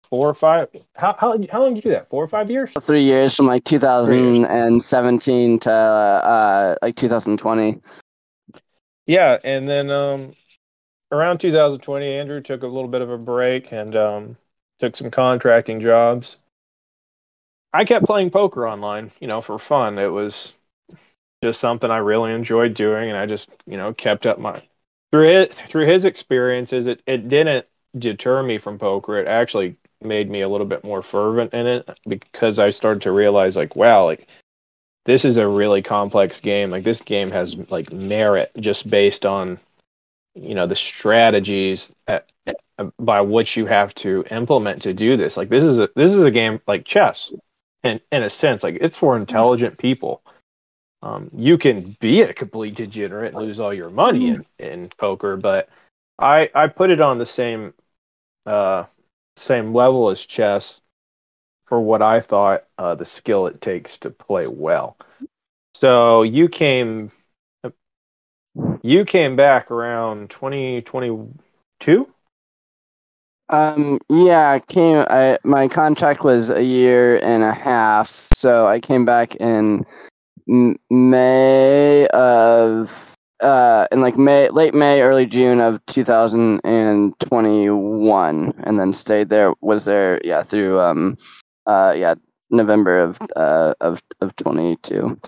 four 0.09 0.29
or 0.29 0.33
five. 0.33 0.69
How 0.95 1.15
how 1.17 1.37
how 1.51 1.61
long 1.61 1.73
did 1.73 1.83
you 1.83 1.91
do 1.91 1.91
that? 1.91 2.09
Four 2.09 2.23
or 2.23 2.27
five 2.27 2.49
years? 2.49 2.71
Three 2.81 3.03
years 3.03 3.35
from 3.35 3.45
like 3.47 3.63
2017 3.63 5.59
to 5.59 5.71
uh, 5.71 6.75
like 6.81 6.95
2020. 6.95 7.79
Yeah, 9.05 9.37
and 9.43 9.67
then 9.67 9.89
um, 9.89 10.33
around 11.11 11.39
2020, 11.39 12.13
Andrew 12.13 12.41
took 12.41 12.63
a 12.63 12.67
little 12.67 12.87
bit 12.87 13.01
of 13.01 13.09
a 13.09 13.17
break 13.17 13.71
and 13.71 13.95
um, 13.95 14.37
took 14.79 14.95
some 14.95 15.09
contracting 15.09 15.79
jobs. 15.79 16.37
I 17.73 17.85
kept 17.85 18.05
playing 18.05 18.31
poker 18.31 18.67
online, 18.67 19.11
you 19.19 19.27
know, 19.27 19.41
for 19.41 19.59
fun. 19.59 19.99
It 19.99 20.07
was 20.07 20.57
just 21.43 21.59
something 21.59 21.89
I 21.89 21.97
really 21.97 22.33
enjoyed 22.33 22.73
doing, 22.73 23.09
and 23.09 23.17
I 23.17 23.25
just, 23.25 23.49
you 23.65 23.77
know, 23.77 23.93
kept 23.93 24.25
up 24.25 24.39
my 24.39 24.61
through 25.11 25.29
it 25.29 25.53
through 25.53 25.85
his 25.87 26.05
experiences. 26.05 26.87
It 26.87 27.01
it 27.05 27.29
didn't 27.29 27.65
deter 27.97 28.43
me 28.43 28.57
from 28.57 28.77
poker. 28.79 29.17
It 29.19 29.27
actually 29.27 29.77
made 30.01 30.29
me 30.29 30.41
a 30.41 30.49
little 30.49 30.67
bit 30.67 30.83
more 30.83 31.01
fervent 31.01 31.53
in 31.53 31.67
it 31.67 31.89
because 32.07 32.59
I 32.59 32.69
started 32.69 33.01
to 33.03 33.11
realize, 33.11 33.55
like, 33.57 33.75
wow, 33.75 34.05
like 34.05 34.27
this 35.05 35.25
is 35.25 35.37
a 35.37 35.47
really 35.47 35.81
complex 35.81 36.39
game. 36.39 36.69
Like 36.69 36.83
this 36.83 37.01
game 37.01 37.31
has 37.31 37.55
like 37.69 37.91
merit 37.91 38.51
just 38.59 38.89
based 38.89 39.25
on 39.25 39.59
you 40.35 40.55
know 40.55 40.67
the 40.67 40.75
strategies 40.75 41.91
at, 42.07 42.29
by 42.97 43.21
which 43.21 43.57
you 43.57 43.65
have 43.65 43.93
to 43.95 44.23
implement 44.31 44.81
to 44.83 44.93
do 44.93 45.17
this. 45.17 45.37
Like 45.37 45.49
this 45.49 45.63
is 45.63 45.79
a 45.79 45.89
this 45.95 46.13
is 46.13 46.21
a 46.21 46.31
game 46.31 46.61
like 46.67 46.85
chess, 46.85 47.31
and 47.83 47.99
in 48.11 48.23
a 48.23 48.29
sense. 48.29 48.63
Like 48.63 48.77
it's 48.81 48.97
for 48.97 49.17
intelligent 49.17 49.77
people. 49.77 50.21
Um, 51.01 51.31
you 51.33 51.57
can 51.57 51.95
be 52.01 52.21
a 52.21 52.33
complete 52.33 52.75
degenerate 52.75 53.33
and 53.33 53.41
lose 53.41 53.59
all 53.59 53.73
your 53.73 53.89
money 53.89 54.29
in, 54.29 54.45
in 54.59 54.89
poker, 54.89 55.37
but 55.37 55.69
I 56.19 56.49
I 56.53 56.67
put 56.67 56.89
it 56.89 57.01
on 57.01 57.17
the 57.17 57.25
same 57.25 57.73
uh, 58.45 58.83
same 59.39 59.73
level 59.73 60.09
as 60.09 60.25
chess 60.25 60.81
for 61.65 61.79
what 61.79 62.01
I 62.01 62.19
thought 62.19 62.63
uh, 62.77 62.95
the 62.95 63.05
skill 63.05 63.47
it 63.47 63.61
takes 63.61 63.97
to 63.99 64.09
play 64.09 64.47
well. 64.47 64.97
So 65.75 66.23
you 66.23 66.49
came 66.49 67.11
you 68.81 69.05
came 69.05 69.35
back 69.35 69.71
around 69.71 70.29
2022 70.29 72.07
Um, 73.49 73.99
yeah, 74.09 74.51
I 74.51 74.59
came. 74.59 75.05
I 75.09 75.37
my 75.43 75.67
contract 75.67 76.23
was 76.23 76.49
a 76.49 76.63
year 76.63 77.17
and 77.23 77.43
a 77.43 77.53
half, 77.53 78.27
so 78.35 78.67
I 78.67 78.79
came 78.79 79.05
back 79.05 79.35
in 79.35 79.85
May 80.89 82.07
of 82.07 83.15
uh 83.41 83.87
in 83.91 84.01
like 84.01 84.17
May, 84.17 84.49
late 84.49 84.73
May, 84.73 85.01
early 85.01 85.25
June 85.25 85.61
of 85.61 85.85
2021, 85.85 88.53
and 88.63 88.79
then 88.79 88.93
stayed 88.93 89.29
there. 89.29 89.53
Was 89.61 89.85
there, 89.85 90.19
yeah, 90.23 90.43
through 90.43 90.79
um, 90.79 91.17
uh, 91.65 91.93
yeah, 91.95 92.15
November 92.49 92.99
of 92.99 93.19
uh 93.35 93.73
of 93.81 94.01
of 94.21 94.35
22. 94.35 95.19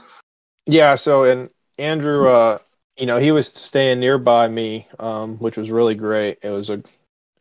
Yeah, 0.65 0.95
so 0.95 1.23
and 1.23 1.49
Andrew, 1.77 2.29
uh, 2.29 2.59
you 2.97 3.05
know, 3.05 3.17
he 3.17 3.31
was 3.31 3.47
staying 3.47 3.99
nearby 3.99 4.47
me, 4.47 4.87
um, 4.99 5.37
which 5.37 5.57
was 5.57 5.71
really 5.71 5.95
great. 5.95 6.39
It 6.43 6.49
was 6.49 6.69
a, 6.69 6.81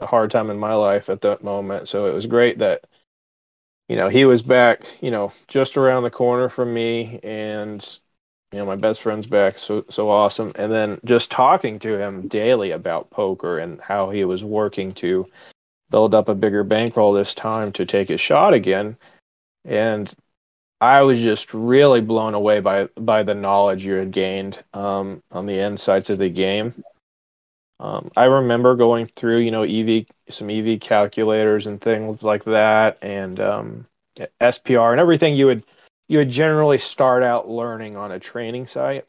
a 0.01 0.07
hard 0.07 0.31
time 0.31 0.51
in 0.51 0.59
my 0.59 0.75
life 0.75 1.11
at 1.11 1.21
that 1.23 1.45
moment, 1.45 1.89
so 1.89 2.07
it 2.07 2.15
was 2.15 2.27
great 2.27 2.59
that, 2.59 2.85
you 3.89 3.97
know, 3.97 4.09
he 4.09 4.25
was 4.25 4.41
back, 4.41 4.85
you 5.03 5.11
know, 5.11 5.33
just 5.49 5.77
around 5.77 6.05
the 6.05 6.11
corner 6.11 6.49
from 6.49 6.73
me, 6.73 7.21
and 7.23 7.99
you 8.53 8.59
know, 8.59 8.67
my 8.67 8.77
best 8.77 9.03
friend's 9.03 9.27
back, 9.27 9.59
so 9.59 9.85
so 9.89 10.11
awesome. 10.11 10.53
And 10.57 10.73
then 10.73 11.01
just 11.05 11.31
talking 11.31 11.79
to 11.81 11.99
him 11.99 12.29
daily 12.29 12.73
about 12.73 13.11
poker 13.11 13.59
and 13.59 13.81
how 13.81 14.11
he 14.11 14.25
was 14.25 14.43
working 14.43 14.93
to 14.95 15.27
build 15.91 16.15
up 16.15 16.29
a 16.29 16.35
bigger 16.35 16.65
bankroll 16.65 17.13
this 17.13 17.35
time 17.35 17.73
to 17.73 17.87
take 17.87 18.09
his 18.09 18.21
shot 18.21 18.55
again, 18.55 18.97
and 19.65 20.13
I 20.81 21.03
was 21.03 21.21
just 21.21 21.53
really 21.53 22.01
blown 22.01 22.35
away 22.35 22.61
by 22.61 22.87
by 22.97 23.23
the 23.23 23.35
knowledge 23.35 23.85
you 23.85 23.95
had 23.95 24.11
gained 24.11 24.63
um, 24.73 25.23
on 25.31 25.47
the 25.47 25.61
insights 25.61 26.11
of 26.11 26.19
the 26.19 26.31
game. 26.31 26.83
Um, 27.79 28.11
I 28.17 28.25
remember 28.25 28.77
going 28.77 29.07
through, 29.07 29.39
you 29.39 29.51
know, 29.51 29.63
EV 29.63 30.07
some 30.29 30.51
EV 30.51 30.81
calculators 30.81 31.67
and 31.67 31.81
things 31.81 32.23
like 32.23 32.45
that, 32.45 32.99
and 33.03 33.39
um, 33.41 33.87
SPR 34.41 34.93
and 34.93 35.01
everything 35.01 35.37
you 35.37 35.47
would 35.47 35.65
you 36.11 36.19
would 36.19 36.29
generally 36.29 36.79
start 36.79 37.23
out 37.23 37.49
learning 37.49 37.97
on 37.97 38.11
a 38.11 38.19
training 38.19 38.67
site, 38.67 39.07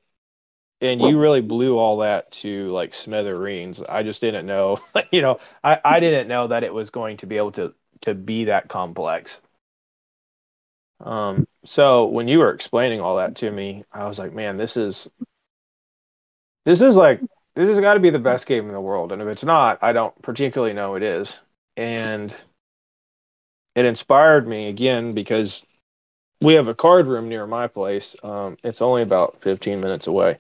and 0.82 1.02
you 1.02 1.20
really 1.20 1.42
blew 1.42 1.76
all 1.80 1.98
that 1.98 2.32
to 2.32 2.72
like 2.72 2.94
smithereens. 2.94 3.82
I 3.82 4.04
just 4.04 4.22
didn't 4.22 4.46
know, 4.46 4.78
you 5.12 5.24
know, 5.24 5.40
I, 5.64 5.80
I 5.84 6.00
didn't 6.00 6.28
know 6.28 6.50
that 6.50 6.64
it 6.64 6.72
was 6.72 6.92
going 6.92 7.18
to 7.18 7.26
be 7.26 7.38
able 7.38 7.54
to 7.54 7.74
to 8.02 8.14
be 8.14 8.46
that 8.46 8.68
complex. 8.68 9.36
Um, 11.00 11.48
so 11.66 12.06
when 12.06 12.28
you 12.28 12.38
were 12.38 12.54
explaining 12.54 13.02
all 13.02 13.18
that 13.18 13.38
to 13.38 13.50
me, 13.50 13.84
I 13.92 14.06
was 14.06 14.20
like, 14.20 14.32
man, 14.32 14.58
this 14.58 14.78
is 14.78 15.10
this 16.66 16.82
is 16.82 16.96
like 16.96 17.20
this 17.56 17.68
has 17.68 17.80
got 17.80 17.96
to 17.96 18.00
be 18.00 18.12
the 18.12 18.20
best 18.20 18.46
game 18.46 18.68
in 18.68 18.74
the 18.74 18.80
world. 18.80 19.12
And 19.12 19.24
if 19.24 19.28
it's 19.28 19.44
not, 19.44 19.80
I 19.82 19.92
don't 19.94 20.22
particularly 20.22 20.74
know 20.74 20.94
it 20.94 21.02
is. 21.02 21.36
And 21.76 22.36
it 23.74 23.86
inspired 23.86 24.48
me 24.48 24.70
again 24.70 25.14
because 25.16 25.66
we 26.42 26.56
have 26.56 26.68
a 26.68 26.74
card 26.74 27.08
room 27.08 27.30
near 27.30 27.46
my 27.46 27.68
place. 27.68 28.16
Um, 28.24 28.58
it's 28.64 28.82
only 28.82 29.04
about 29.04 29.40
15 29.42 29.80
minutes 29.80 30.08
away. 30.08 30.40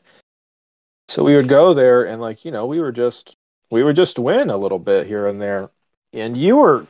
So 1.08 1.24
we 1.24 1.36
would 1.36 1.48
go 1.48 1.74
there 1.74 2.06
and 2.06 2.22
like, 2.22 2.44
you 2.46 2.52
know, 2.52 2.66
we 2.66 2.80
were 2.80 2.92
just 2.92 3.36
we 3.70 3.84
would 3.84 3.96
just 3.96 4.20
win 4.20 4.50
a 4.50 4.58
little 4.58 4.80
bit 4.80 5.08
here 5.08 5.28
and 5.28 5.42
there. 5.42 5.70
And 6.14 6.36
you 6.36 6.58
were 6.58 6.88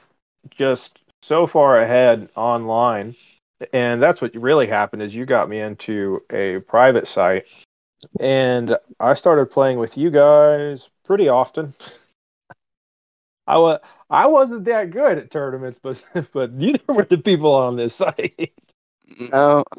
just 0.50 1.00
so 1.22 1.46
far 1.46 1.80
ahead 1.80 2.30
online, 2.36 3.16
and 3.74 4.02
that's 4.02 4.22
what 4.22 4.34
really 4.36 4.68
happened 4.68 5.04
is 5.04 5.14
you 5.14 5.26
got 5.26 5.50
me 5.50 5.60
into 5.60 6.24
a 6.32 6.60
private 6.62 7.08
site, 7.08 7.46
and 8.20 8.76
I 9.00 9.14
started 9.14 9.52
playing 9.52 9.78
with 9.78 9.98
you 9.98 10.10
guys 10.10 10.90
pretty 11.04 11.30
often. 11.30 11.74
I 13.48 13.58
was 13.58 13.80
I 14.10 14.28
wasn't 14.28 14.66
that 14.66 14.92
good 14.92 15.18
at 15.18 15.32
tournaments, 15.32 15.80
but 15.82 16.04
but 16.34 16.54
neither 16.54 16.94
were 16.94 17.04
the 17.04 17.18
people 17.18 17.54
on 17.54 17.76
this 17.76 17.96
site. 18.04 18.54
No. 19.20 19.64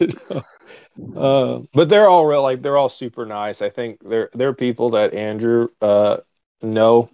uh, 1.16 1.60
but 1.72 1.88
they're 1.88 2.08
all 2.08 2.26
real, 2.26 2.42
like 2.42 2.62
they're 2.62 2.76
all 2.76 2.88
super 2.88 3.26
nice. 3.26 3.62
I 3.62 3.70
think 3.70 4.00
they're 4.02 4.30
they're 4.34 4.54
people 4.54 4.90
that 4.90 5.14
Andrew 5.14 5.68
uh, 5.80 6.18
know 6.62 7.10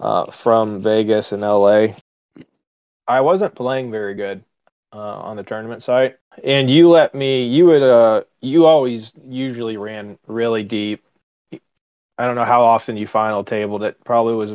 uh, 0.00 0.30
from 0.30 0.82
Vegas 0.82 1.32
and 1.32 1.42
LA. 1.42 1.88
I 3.06 3.20
wasn't 3.20 3.54
playing 3.54 3.90
very 3.90 4.14
good 4.14 4.42
uh, 4.92 5.18
on 5.20 5.36
the 5.36 5.42
tournament 5.42 5.82
site, 5.82 6.16
and 6.42 6.70
you 6.70 6.88
let 6.88 7.14
me. 7.14 7.44
You 7.44 7.66
would. 7.66 7.82
Uh, 7.82 8.24
you 8.40 8.66
always 8.66 9.12
usually 9.26 9.76
ran 9.76 10.18
really 10.26 10.62
deep. 10.62 11.04
I 12.18 12.24
don't 12.24 12.36
know 12.36 12.44
how 12.44 12.64
often 12.64 12.96
you 12.96 13.06
final 13.06 13.44
tabled 13.44 13.82
it. 13.82 14.02
Probably 14.04 14.34
was. 14.34 14.54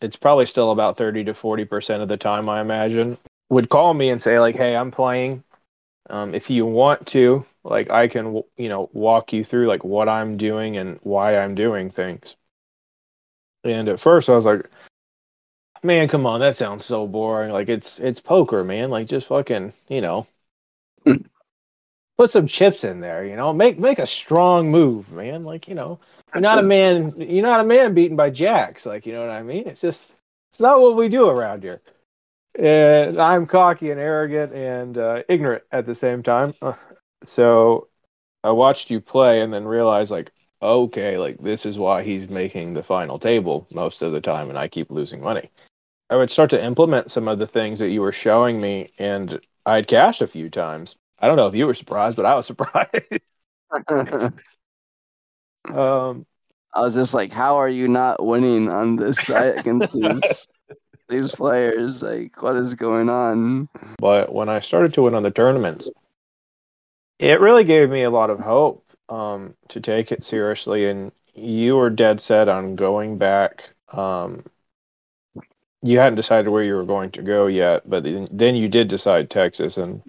It's 0.00 0.16
probably 0.16 0.46
still 0.46 0.70
about 0.70 0.96
thirty 0.96 1.24
to 1.24 1.34
forty 1.34 1.64
percent 1.64 2.02
of 2.02 2.08
the 2.08 2.16
time, 2.16 2.48
I 2.48 2.60
imagine. 2.60 3.18
Would 3.50 3.68
call 3.68 3.92
me 3.94 4.10
and 4.10 4.22
say 4.22 4.40
like, 4.40 4.56
"Hey, 4.56 4.76
I'm 4.76 4.90
playing. 4.90 5.44
Um, 6.08 6.34
if 6.34 6.50
you 6.50 6.66
want 6.66 7.06
to, 7.08 7.46
like, 7.64 7.90
I 7.90 8.08
can, 8.08 8.42
you 8.56 8.68
know, 8.68 8.90
walk 8.92 9.32
you 9.32 9.44
through 9.44 9.68
like 9.68 9.84
what 9.84 10.08
I'm 10.08 10.36
doing 10.36 10.76
and 10.76 10.98
why 11.02 11.36
I'm 11.36 11.54
doing 11.54 11.90
things." 11.90 12.36
And 13.64 13.88
at 13.88 14.00
first, 14.00 14.30
I 14.30 14.34
was 14.34 14.46
like, 14.46 14.66
man, 15.82 16.08
come 16.08 16.26
on, 16.26 16.40
that 16.40 16.56
sounds 16.56 16.84
so 16.84 17.06
boring. 17.06 17.52
Like 17.52 17.68
it's 17.68 17.98
it's 17.98 18.20
poker, 18.20 18.64
man. 18.64 18.90
Like 18.90 19.06
just 19.08 19.26
fucking, 19.28 19.72
you 19.88 20.00
know, 20.00 20.26
put 22.18 22.30
some 22.30 22.46
chips 22.46 22.84
in 22.84 23.00
there. 23.00 23.24
You 23.24 23.36
know, 23.36 23.52
make 23.52 23.78
make 23.78 23.98
a 23.98 24.06
strong 24.06 24.70
move, 24.70 25.10
man. 25.12 25.44
Like 25.44 25.68
you 25.68 25.74
know, 25.74 25.98
you're 26.34 26.42
not 26.42 26.58
a 26.58 26.62
man. 26.62 27.14
You're 27.18 27.42
not 27.42 27.60
a 27.60 27.64
man 27.64 27.94
beaten 27.94 28.16
by 28.16 28.30
jacks. 28.30 28.86
Like 28.86 29.06
you 29.06 29.12
know 29.12 29.20
what 29.20 29.30
I 29.30 29.42
mean? 29.42 29.66
It's 29.68 29.80
just 29.80 30.10
it's 30.50 30.60
not 30.60 30.80
what 30.80 30.96
we 30.96 31.08
do 31.08 31.28
around 31.28 31.62
here. 31.62 31.80
And 32.58 33.18
I'm 33.18 33.46
cocky 33.46 33.90
and 33.90 34.00
arrogant 34.00 34.52
and 34.52 34.98
uh, 34.98 35.22
ignorant 35.28 35.64
at 35.70 35.86
the 35.86 35.94
same 35.94 36.22
time. 36.22 36.54
So 37.22 37.88
I 38.42 38.50
watched 38.52 38.90
you 38.90 38.98
play 38.98 39.42
and 39.42 39.52
then 39.52 39.66
realized 39.66 40.10
like, 40.10 40.32
okay, 40.62 41.18
like 41.18 41.38
this 41.38 41.66
is 41.66 41.78
why 41.78 42.02
he's 42.02 42.30
making 42.30 42.72
the 42.72 42.82
final 42.82 43.18
table 43.18 43.66
most 43.70 44.00
of 44.00 44.12
the 44.12 44.22
time, 44.22 44.48
and 44.48 44.58
I 44.58 44.68
keep 44.68 44.90
losing 44.90 45.20
money. 45.20 45.50
I 46.08 46.16
would 46.16 46.30
start 46.30 46.48
to 46.50 46.64
implement 46.64 47.10
some 47.10 47.28
of 47.28 47.38
the 47.38 47.46
things 47.46 47.78
that 47.78 47.90
you 47.90 48.00
were 48.00 48.12
showing 48.12 48.60
me, 48.60 48.88
and 48.98 49.38
I'd 49.66 49.86
cash 49.86 50.20
a 50.20 50.26
few 50.26 50.48
times. 50.48 50.96
I 51.18 51.26
don't 51.26 51.36
know 51.36 51.46
if 51.46 51.54
you 51.54 51.66
were 51.66 51.74
surprised, 51.74 52.16
but 52.16 52.24
I 52.26 52.34
was 52.34 52.46
surprised. 52.46 53.20
um, 55.68 56.26
I 56.72 56.80
was 56.80 56.94
just 56.94 57.14
like, 57.14 57.32
how 57.32 57.56
are 57.56 57.68
you 57.68 57.86
not 57.86 58.24
winning 58.24 58.70
on 58.70 58.96
this 58.96 59.18
site 59.18 59.58
against 59.58 59.92
these 59.92 60.48
these 61.10 61.34
players? 61.34 62.02
Like, 62.02 62.40
what 62.42 62.56
is 62.56 62.74
going 62.74 63.08
on? 63.08 63.68
But 63.98 64.32
when 64.32 64.48
I 64.48 64.60
started 64.60 64.94
to 64.94 65.02
win 65.02 65.14
on 65.14 65.22
the 65.22 65.30
tournaments, 65.30 65.90
it 67.18 67.40
really 67.40 67.64
gave 67.64 67.90
me 67.90 68.04
a 68.04 68.10
lot 68.10 68.30
of 68.30 68.40
hope 68.40 68.84
um, 69.08 69.54
to 69.68 69.80
take 69.80 70.12
it 70.12 70.24
seriously. 70.24 70.88
And 70.88 71.12
you 71.34 71.76
were 71.76 71.90
dead 71.90 72.20
set 72.20 72.48
on 72.48 72.76
going 72.76 73.18
back. 73.18 73.72
Um, 73.92 74.44
you 75.82 75.98
hadn't 75.98 76.16
decided 76.16 76.48
where 76.48 76.62
you 76.62 76.74
were 76.74 76.84
going 76.84 77.10
to 77.12 77.22
go 77.22 77.46
yet, 77.46 77.88
but 77.88 78.04
then 78.04 78.54
you 78.54 78.68
did 78.68 78.88
decide 78.88 79.30
Texas. 79.30 79.78
And 79.78 80.02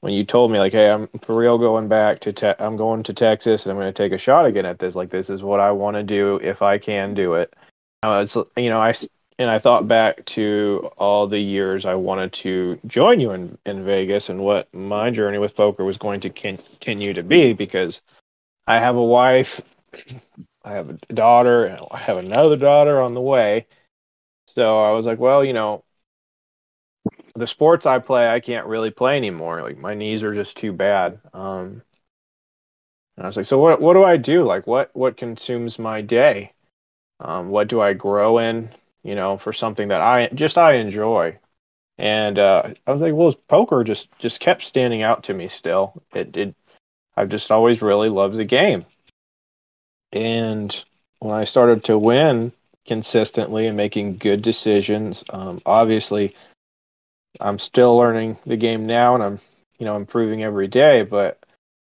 when 0.00 0.12
you 0.12 0.22
told 0.22 0.52
me 0.52 0.58
like, 0.58 0.72
"Hey, 0.72 0.90
I'm 0.90 1.08
for 1.22 1.34
real 1.34 1.56
going 1.56 1.88
back 1.88 2.20
to 2.20 2.32
te- 2.32 2.52
I'm 2.58 2.76
going 2.76 3.02
to 3.04 3.14
Texas 3.14 3.64
and 3.64 3.72
I'm 3.72 3.78
going 3.78 3.92
to 3.92 4.02
take 4.02 4.12
a 4.12 4.18
shot 4.18 4.44
again 4.44 4.66
at 4.66 4.78
this. 4.78 4.94
Like, 4.94 5.10
this 5.10 5.30
is 5.30 5.42
what 5.42 5.60
I 5.60 5.70
want 5.70 5.96
to 5.96 6.02
do 6.02 6.36
if 6.42 6.60
I 6.60 6.78
can 6.78 7.14
do 7.14 7.34
it." 7.34 7.54
I 8.02 8.20
was, 8.20 8.36
you 8.56 8.68
know, 8.68 8.80
I 8.80 8.92
and 9.38 9.50
I 9.50 9.58
thought 9.58 9.88
back 9.88 10.24
to 10.26 10.90
all 10.98 11.26
the 11.26 11.38
years 11.40 11.86
I 11.86 11.94
wanted 11.94 12.32
to 12.34 12.78
join 12.86 13.20
you 13.20 13.32
in 13.32 13.58
in 13.66 13.84
Vegas 13.84 14.28
and 14.28 14.40
what 14.40 14.72
my 14.74 15.10
journey 15.10 15.38
with 15.38 15.56
poker 15.56 15.84
was 15.84 15.98
going 15.98 16.20
to 16.20 16.30
continue 16.30 17.12
to 17.14 17.22
be 17.22 17.52
because 17.52 18.02
I 18.66 18.80
have 18.80 18.96
a 18.96 19.04
wife, 19.04 19.60
I 20.64 20.72
have 20.72 20.90
a 20.90 21.14
daughter, 21.14 21.66
and 21.66 21.80
I 21.90 21.98
have 21.98 22.16
another 22.18 22.56
daughter 22.56 23.00
on 23.00 23.14
the 23.14 23.20
way 23.20 23.66
so 24.46 24.82
I 24.82 24.92
was 24.92 25.06
like, 25.06 25.18
well, 25.18 25.44
you 25.44 25.52
know, 25.52 25.84
the 27.34 27.46
sports 27.46 27.86
I 27.86 27.98
play, 27.98 28.28
I 28.28 28.40
can't 28.40 28.66
really 28.66 28.90
play 28.90 29.16
anymore. 29.16 29.62
Like 29.62 29.78
my 29.78 29.94
knees 29.94 30.22
are 30.22 30.34
just 30.34 30.56
too 30.56 30.72
bad. 30.72 31.18
Um, 31.32 31.82
and 33.16 33.24
I 33.24 33.26
was 33.26 33.36
like, 33.36 33.46
so 33.46 33.58
what? 33.58 33.80
What 33.80 33.94
do 33.94 34.04
I 34.04 34.16
do? 34.16 34.44
Like, 34.44 34.66
what 34.66 34.90
what 34.94 35.16
consumes 35.16 35.78
my 35.78 36.00
day? 36.00 36.52
Um, 37.20 37.48
what 37.50 37.68
do 37.68 37.80
I 37.80 37.92
grow 37.92 38.38
in? 38.38 38.70
You 39.04 39.14
know, 39.14 39.38
for 39.38 39.52
something 39.52 39.88
that 39.88 40.00
I 40.00 40.28
just 40.34 40.58
I 40.58 40.74
enjoy. 40.74 41.38
And 41.96 42.38
uh, 42.40 42.70
I 42.86 42.90
was 42.90 43.00
like, 43.00 43.14
well, 43.14 43.32
poker 43.48 43.84
just 43.84 44.08
just 44.18 44.40
kept 44.40 44.62
standing 44.62 45.02
out 45.02 45.24
to 45.24 45.34
me. 45.34 45.46
Still, 45.46 46.02
it 46.12 46.32
did. 46.32 46.54
I've 47.16 47.28
just 47.28 47.52
always 47.52 47.82
really 47.82 48.08
loved 48.08 48.34
the 48.34 48.44
game. 48.44 48.84
And 50.12 50.84
when 51.20 51.32
I 51.32 51.44
started 51.44 51.84
to 51.84 51.98
win, 51.98 52.52
consistently 52.86 53.66
and 53.66 53.76
making 53.76 54.16
good 54.16 54.42
decisions. 54.42 55.24
Um, 55.30 55.60
obviously, 55.64 56.34
I'm 57.40 57.58
still 57.58 57.96
learning 57.96 58.38
the 58.46 58.56
game 58.56 58.86
now, 58.86 59.14
and 59.14 59.22
I'm 59.22 59.40
you 59.78 59.86
know 59.86 59.96
improving 59.96 60.42
every 60.42 60.68
day. 60.68 61.02
But 61.02 61.38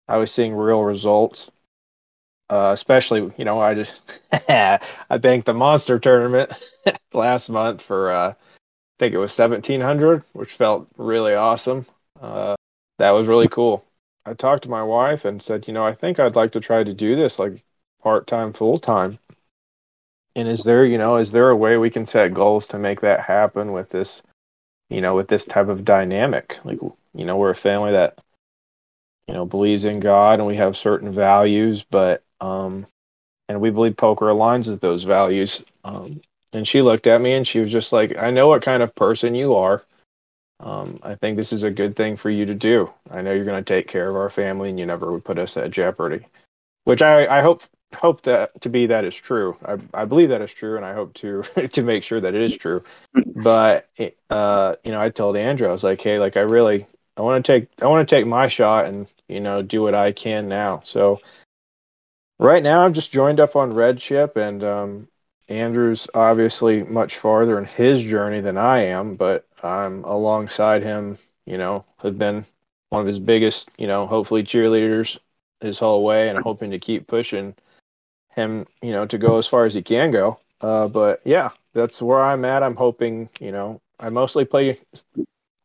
I 0.09 0.19
was 0.19 0.31
seeing 0.31 0.55
real 0.55 0.83
results. 0.83 1.51
Uh, 2.51 2.71
especially, 2.73 3.33
you 3.37 3.45
know, 3.45 3.61
I 3.61 3.75
just 3.75 4.21
I 4.49 5.19
banked 5.21 5.47
the 5.47 5.55
monster 5.55 5.99
tournament 5.99 6.53
last 7.13 7.49
month 7.49 7.83
for 7.83 8.13
uh, 8.13 8.31
I 8.31 8.35
think 8.99 9.15
it 9.15 9.19
was 9.19 9.33
seventeen 9.33 9.81
hundred, 9.81 10.23
which 10.33 10.53
felt 10.53 10.89
really 10.97 11.35
awesome. 11.35 11.87
Uh, 12.21 12.55
that 12.99 13.11
was 13.11 13.27
really 13.27 13.49
cool. 13.49 13.85
I 14.27 14.35
talked 14.35 14.63
to 14.65 14.71
my 14.71 14.83
wife 14.83 15.25
and 15.25 15.41
said, 15.43 15.67
you 15.67 15.75
know, 15.75 15.85
I 15.85 15.93
think 15.93 16.19
I'd 16.19 16.37
like 16.37 16.53
to 16.53 16.61
try 16.61 16.83
to 16.83 16.95
do 16.95 17.15
this 17.17 17.39
like 17.39 17.63
part 18.03 18.27
time, 18.27 18.53
full 18.53 18.79
time. 18.79 19.19
And 20.37 20.49
is 20.49 20.65
there, 20.65 20.85
you 20.85 20.99
know, 20.99 21.17
is 21.17 21.31
there 21.31 21.51
a 21.51 21.57
way 21.57 21.77
we 21.77 21.91
can 21.91 22.07
set 22.07 22.35
goals 22.35 22.67
to 22.69 22.79
make 22.79 23.01
that 23.03 23.21
happen 23.21 23.73
with 23.73 23.91
this, 23.91 24.23
you 24.91 25.01
know, 25.01 25.15
with 25.15 25.29
this 25.29 25.45
type 25.45 25.69
of 25.69 25.85
dynamic? 25.85 26.59
Like, 26.65 26.81
you 26.81 27.25
know, 27.25 27.37
we're 27.37 27.51
a 27.51 27.55
family 27.55 27.93
that, 27.93 28.19
you 29.29 29.35
know, 29.35 29.45
believes 29.47 29.85
in 29.85 30.01
God 30.01 30.41
and 30.41 30.47
we 30.47 30.57
have 30.57 30.77
certain 30.77 31.13
values, 31.13 31.85
but, 31.85 32.24
um, 32.45 32.87
and 33.49 33.61
we 33.61 33.71
believe 33.71 33.97
poker 33.97 34.27
aligns 34.27 34.69
with 34.69 34.81
those 34.81 35.05
values. 35.05 35.63
Um, 35.85 36.21
and 36.53 36.67
she 36.67 36.83
looked 36.83 37.07
at 37.07 37.21
me 37.21 37.35
and 37.35 37.47
she 37.47 37.61
was 37.61 37.73
just 37.73 37.93
like, 37.93 38.17
I 38.17 38.31
know 38.31 38.49
what 38.49 38.63
kind 38.63 38.83
of 38.83 38.95
person 38.95 39.35
you 39.35 39.55
are. 39.55 39.83
Um, 40.61 41.01
I 41.03 41.15
think 41.15 41.37
this 41.37 41.53
is 41.53 41.63
a 41.63 41.71
good 41.71 41.97
thing 41.97 42.17
for 42.17 42.31
you 42.31 42.47
to 42.47 42.55
do. 42.55 42.93
I 43.11 43.23
know 43.23 43.33
you're 43.33 43.45
going 43.45 43.63
to 43.63 43.75
take 43.75 43.89
care 43.89 44.09
of 44.09 44.17
our 44.17 44.31
family 44.31 44.71
and 44.71 44.79
you 44.79 44.87
never 44.87 45.11
would 45.13 45.25
put 45.25 45.39
us 45.39 45.57
at 45.57 45.71
jeopardy, 45.71 46.27
which 46.85 47.03
I, 47.03 47.27
I 47.27 47.43
hope 47.43 47.63
hope 47.95 48.23
that 48.23 48.61
to 48.61 48.69
be 48.69 48.87
that 48.87 49.05
is 49.05 49.15
true. 49.15 49.57
I, 49.65 49.77
I 50.03 50.05
believe 50.05 50.29
that 50.31 50.43
is 50.43 50.53
true, 50.53 50.77
and 50.77 50.85
I 50.85 50.95
hope 50.95 51.15
to 51.15 51.43
to 51.73 51.83
make 51.83 52.03
sure 52.03 52.21
that 52.21 52.35
it 52.35 52.43
is 52.43 52.57
true. 52.57 52.83
But 53.35 53.89
uh, 54.31 54.77
you 54.85 54.93
know, 54.93 55.01
I 55.01 55.11
told 55.11 55.37
Andrew, 55.37 55.69
I 55.69 55.73
was 55.73 55.85
like, 55.85 56.01
hey, 56.01 56.19
like 56.19 56.37
I 56.37 56.43
really, 56.43 56.87
I 57.17 57.23
want 57.23 57.45
to 57.45 57.53
take, 57.53 57.69
I 57.83 57.87
want 57.87 58.09
to 58.09 58.15
take 58.15 58.27
my 58.27 58.49
shot 58.49 58.87
and 58.87 59.07
you 59.29 59.41
know 59.41 59.61
do 59.61 59.83
what 59.83 59.95
I 59.95 60.13
can 60.13 60.49
now. 60.49 60.83
So 60.85 61.21
right 62.39 62.63
now, 62.63 62.85
I've 62.85 62.93
just 62.93 63.13
joined 63.13 63.41
up 63.41 63.57
on 63.57 63.71
Red 63.71 63.99
Chip, 63.99 64.37
and 64.37 64.63
um, 64.65 65.09
Andrew's 65.49 66.07
obviously 66.15 66.83
much 66.83 67.19
farther 67.19 67.59
in 67.59 67.65
his 67.65 68.03
journey 68.03 68.41
than 68.41 68.57
I 68.57 68.87
am, 68.87 69.17
but 69.17 69.47
I'm 69.63 70.05
alongside 70.05 70.83
him. 70.83 71.19
You 71.47 71.59
know, 71.59 71.85
have 71.99 72.19
been 72.19 72.47
one 72.89 73.03
of 73.03 73.07
his 73.07 73.19
biggest, 73.19 73.69
you 73.77 73.87
know, 73.87 74.07
hopefully 74.07 74.43
cheerleaders 74.43 75.19
his 75.61 75.79
whole 75.79 76.05
way, 76.05 76.29
and 76.29 76.39
hoping 76.39 76.71
to 76.71 76.79
keep 76.79 77.07
pushing 77.07 77.55
him, 78.35 78.67
you 78.83 78.93
know, 78.93 79.07
to 79.07 79.19
go 79.19 79.39
as 79.39 79.47
far 79.47 79.65
as 79.65 79.75
he 79.75 79.83
can 79.83 80.11
go. 80.11 80.39
Uh, 80.61 80.89
but 80.89 81.21
yeah, 81.25 81.51
that's 81.73 82.01
where 82.01 82.23
I'm 82.23 82.45
at. 82.45 82.63
I'm 82.63 82.77
hoping, 82.77 83.29
you 83.41 83.53
know, 83.53 83.81
I 84.01 84.09
mostly 84.09 84.45
play 84.45 84.79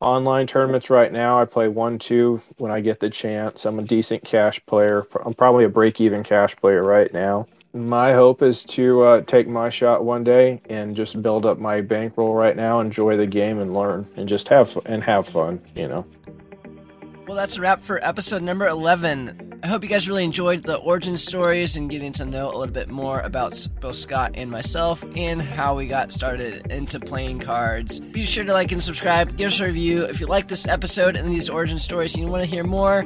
online 0.02 0.48
tournaments 0.48 0.90
right 0.90 1.12
now. 1.12 1.40
I 1.40 1.46
play 1.46 1.68
one, 1.68 2.00
two 2.00 2.42
when 2.58 2.72
I 2.72 2.80
get 2.80 3.00
the 3.00 3.10
chance. 3.10 3.66
I'm 3.66 3.80
a 3.80 3.84
decent 3.84 4.24
cash 4.24 4.64
player. 4.66 5.06
I'm 5.26 5.34
probably 5.34 5.66
a 5.66 5.70
break 5.70 6.00
even 6.00 6.24
cash 6.24 6.56
player 6.56 6.84
right 6.84 7.12
now. 7.14 7.48
My 7.74 8.14
hope 8.14 8.42
is 8.42 8.64
to 8.66 9.02
uh, 9.02 9.22
take 9.22 9.48
my 9.48 9.70
shot 9.70 10.04
one 10.04 10.24
day 10.24 10.60
and 10.70 10.96
just 10.96 11.22
build 11.22 11.46
up 11.46 11.60
my 11.60 11.82
bankroll 11.82 12.34
right 12.34 12.56
now, 12.56 12.80
enjoy 12.80 13.16
the 13.16 13.28
game 13.28 13.60
and 13.60 13.76
learn 13.76 14.08
and 14.16 14.28
just 14.28 14.48
have 14.48 14.76
and 14.86 15.04
have 15.04 15.28
fun, 15.28 15.62
you 15.76 15.88
know. 15.88 16.06
Well, 17.28 17.38
that's 17.38 17.58
a 17.58 17.62
wrap 17.62 17.84
for 17.84 18.04
episode 18.04 18.42
number 18.42 18.68
11 18.68 19.49
I 19.62 19.68
hope 19.68 19.84
you 19.84 19.90
guys 19.90 20.08
really 20.08 20.24
enjoyed 20.24 20.64
the 20.64 20.78
origin 20.78 21.18
stories 21.18 21.76
and 21.76 21.90
getting 21.90 22.14
to 22.14 22.26
know 22.26 22.48
a 22.48 22.56
little 22.56 22.74
bit 22.74 22.90
more 22.90 23.20
about 23.20 23.68
both 23.82 23.96
Scott 23.96 24.32
and 24.36 24.50
myself 24.50 25.04
and 25.18 25.42
how 25.42 25.76
we 25.76 25.86
got 25.86 26.14
started 26.14 26.72
into 26.72 26.98
playing 26.98 27.40
cards. 27.40 28.00
Be 28.00 28.26
sure 28.26 28.46
to 28.46 28.54
like 28.54 28.72
and 28.72 28.82
subscribe, 28.82 29.36
give 29.36 29.48
us 29.48 29.60
a 29.60 29.66
review. 29.66 30.04
If 30.04 30.22
you 30.22 30.28
like 30.28 30.48
this 30.48 30.66
episode 30.66 31.18
and 31.18 31.30
these 31.30 31.50
origin 31.50 31.78
stories 31.78 32.16
and 32.16 32.24
you 32.24 32.32
want 32.32 32.42
to 32.44 32.50
hear 32.50 32.64
more, 32.64 33.06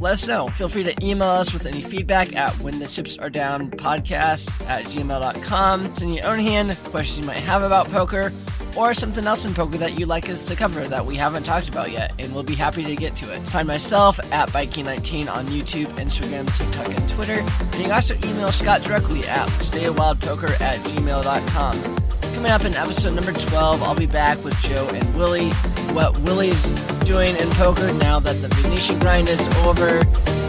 let 0.00 0.14
us 0.14 0.26
know. 0.26 0.48
Feel 0.48 0.70
free 0.70 0.82
to 0.82 1.04
email 1.04 1.28
us 1.28 1.52
with 1.52 1.66
any 1.66 1.82
feedback 1.82 2.34
at 2.34 2.54
when 2.60 2.78
the 2.78 2.86
chips 2.86 3.18
are 3.18 3.30
down 3.30 3.70
podcast 3.70 4.66
at 4.66 4.86
gmail.com. 4.86 5.94
Send 5.94 6.14
your 6.14 6.26
own 6.26 6.38
hand, 6.38 6.74
questions 6.84 7.18
you 7.18 7.26
might 7.26 7.36
have 7.36 7.62
about 7.62 7.88
poker, 7.88 8.32
or 8.76 8.94
something 8.94 9.26
else 9.26 9.44
in 9.44 9.54
poker 9.54 9.78
that 9.78 9.98
you'd 9.98 10.08
like 10.08 10.28
us 10.28 10.46
to 10.46 10.56
cover 10.56 10.86
that 10.88 11.04
we 11.04 11.16
haven't 11.16 11.44
talked 11.44 11.68
about 11.68 11.90
yet, 11.90 12.12
and 12.18 12.32
we'll 12.34 12.42
be 12.42 12.54
happy 12.54 12.84
to 12.84 12.96
get 12.96 13.14
to 13.16 13.34
it. 13.34 13.46
Find 13.46 13.66
myself 13.68 14.18
at 14.32 14.48
BikeKing19 14.50 15.30
on 15.30 15.46
YouTube, 15.46 15.86
Instagram, 15.96 16.46
TikTok, 16.56 16.96
and 16.96 17.08
Twitter. 17.08 17.40
And 17.40 17.74
you 17.74 17.82
can 17.82 17.92
also 17.92 18.14
email 18.24 18.52
Scott 18.52 18.82
directly 18.82 19.20
at 19.20 19.48
staywildpoker 19.60 20.60
at 20.60 20.76
gmail.com. 20.80 21.96
Coming 22.34 22.50
up 22.50 22.64
in 22.64 22.74
episode 22.74 23.14
number 23.14 23.32
12, 23.32 23.82
I'll 23.82 23.94
be 23.94 24.06
back 24.06 24.42
with 24.42 24.58
Joe 24.62 24.88
and 24.94 25.14
Willie. 25.14 25.50
What 25.92 26.16
Willie's 26.20 26.70
doing 27.00 27.36
in 27.36 27.50
poker 27.50 27.92
now 27.92 28.18
that 28.20 28.40
the 28.40 28.48
Venetian 28.48 28.98
grind 28.98 29.28
is 29.28 29.46
over, 29.58 30.00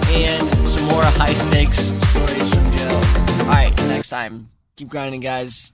and 0.07 0.67
some 0.67 0.86
more 0.86 1.03
high 1.03 1.33
stakes 1.33 1.91
stories 2.09 2.53
from 2.53 2.71
Joe. 2.77 3.01
Alright, 3.41 3.75
next 3.88 4.09
time. 4.09 4.49
Keep 4.77 4.89
grinding, 4.89 5.19
guys. 5.19 5.73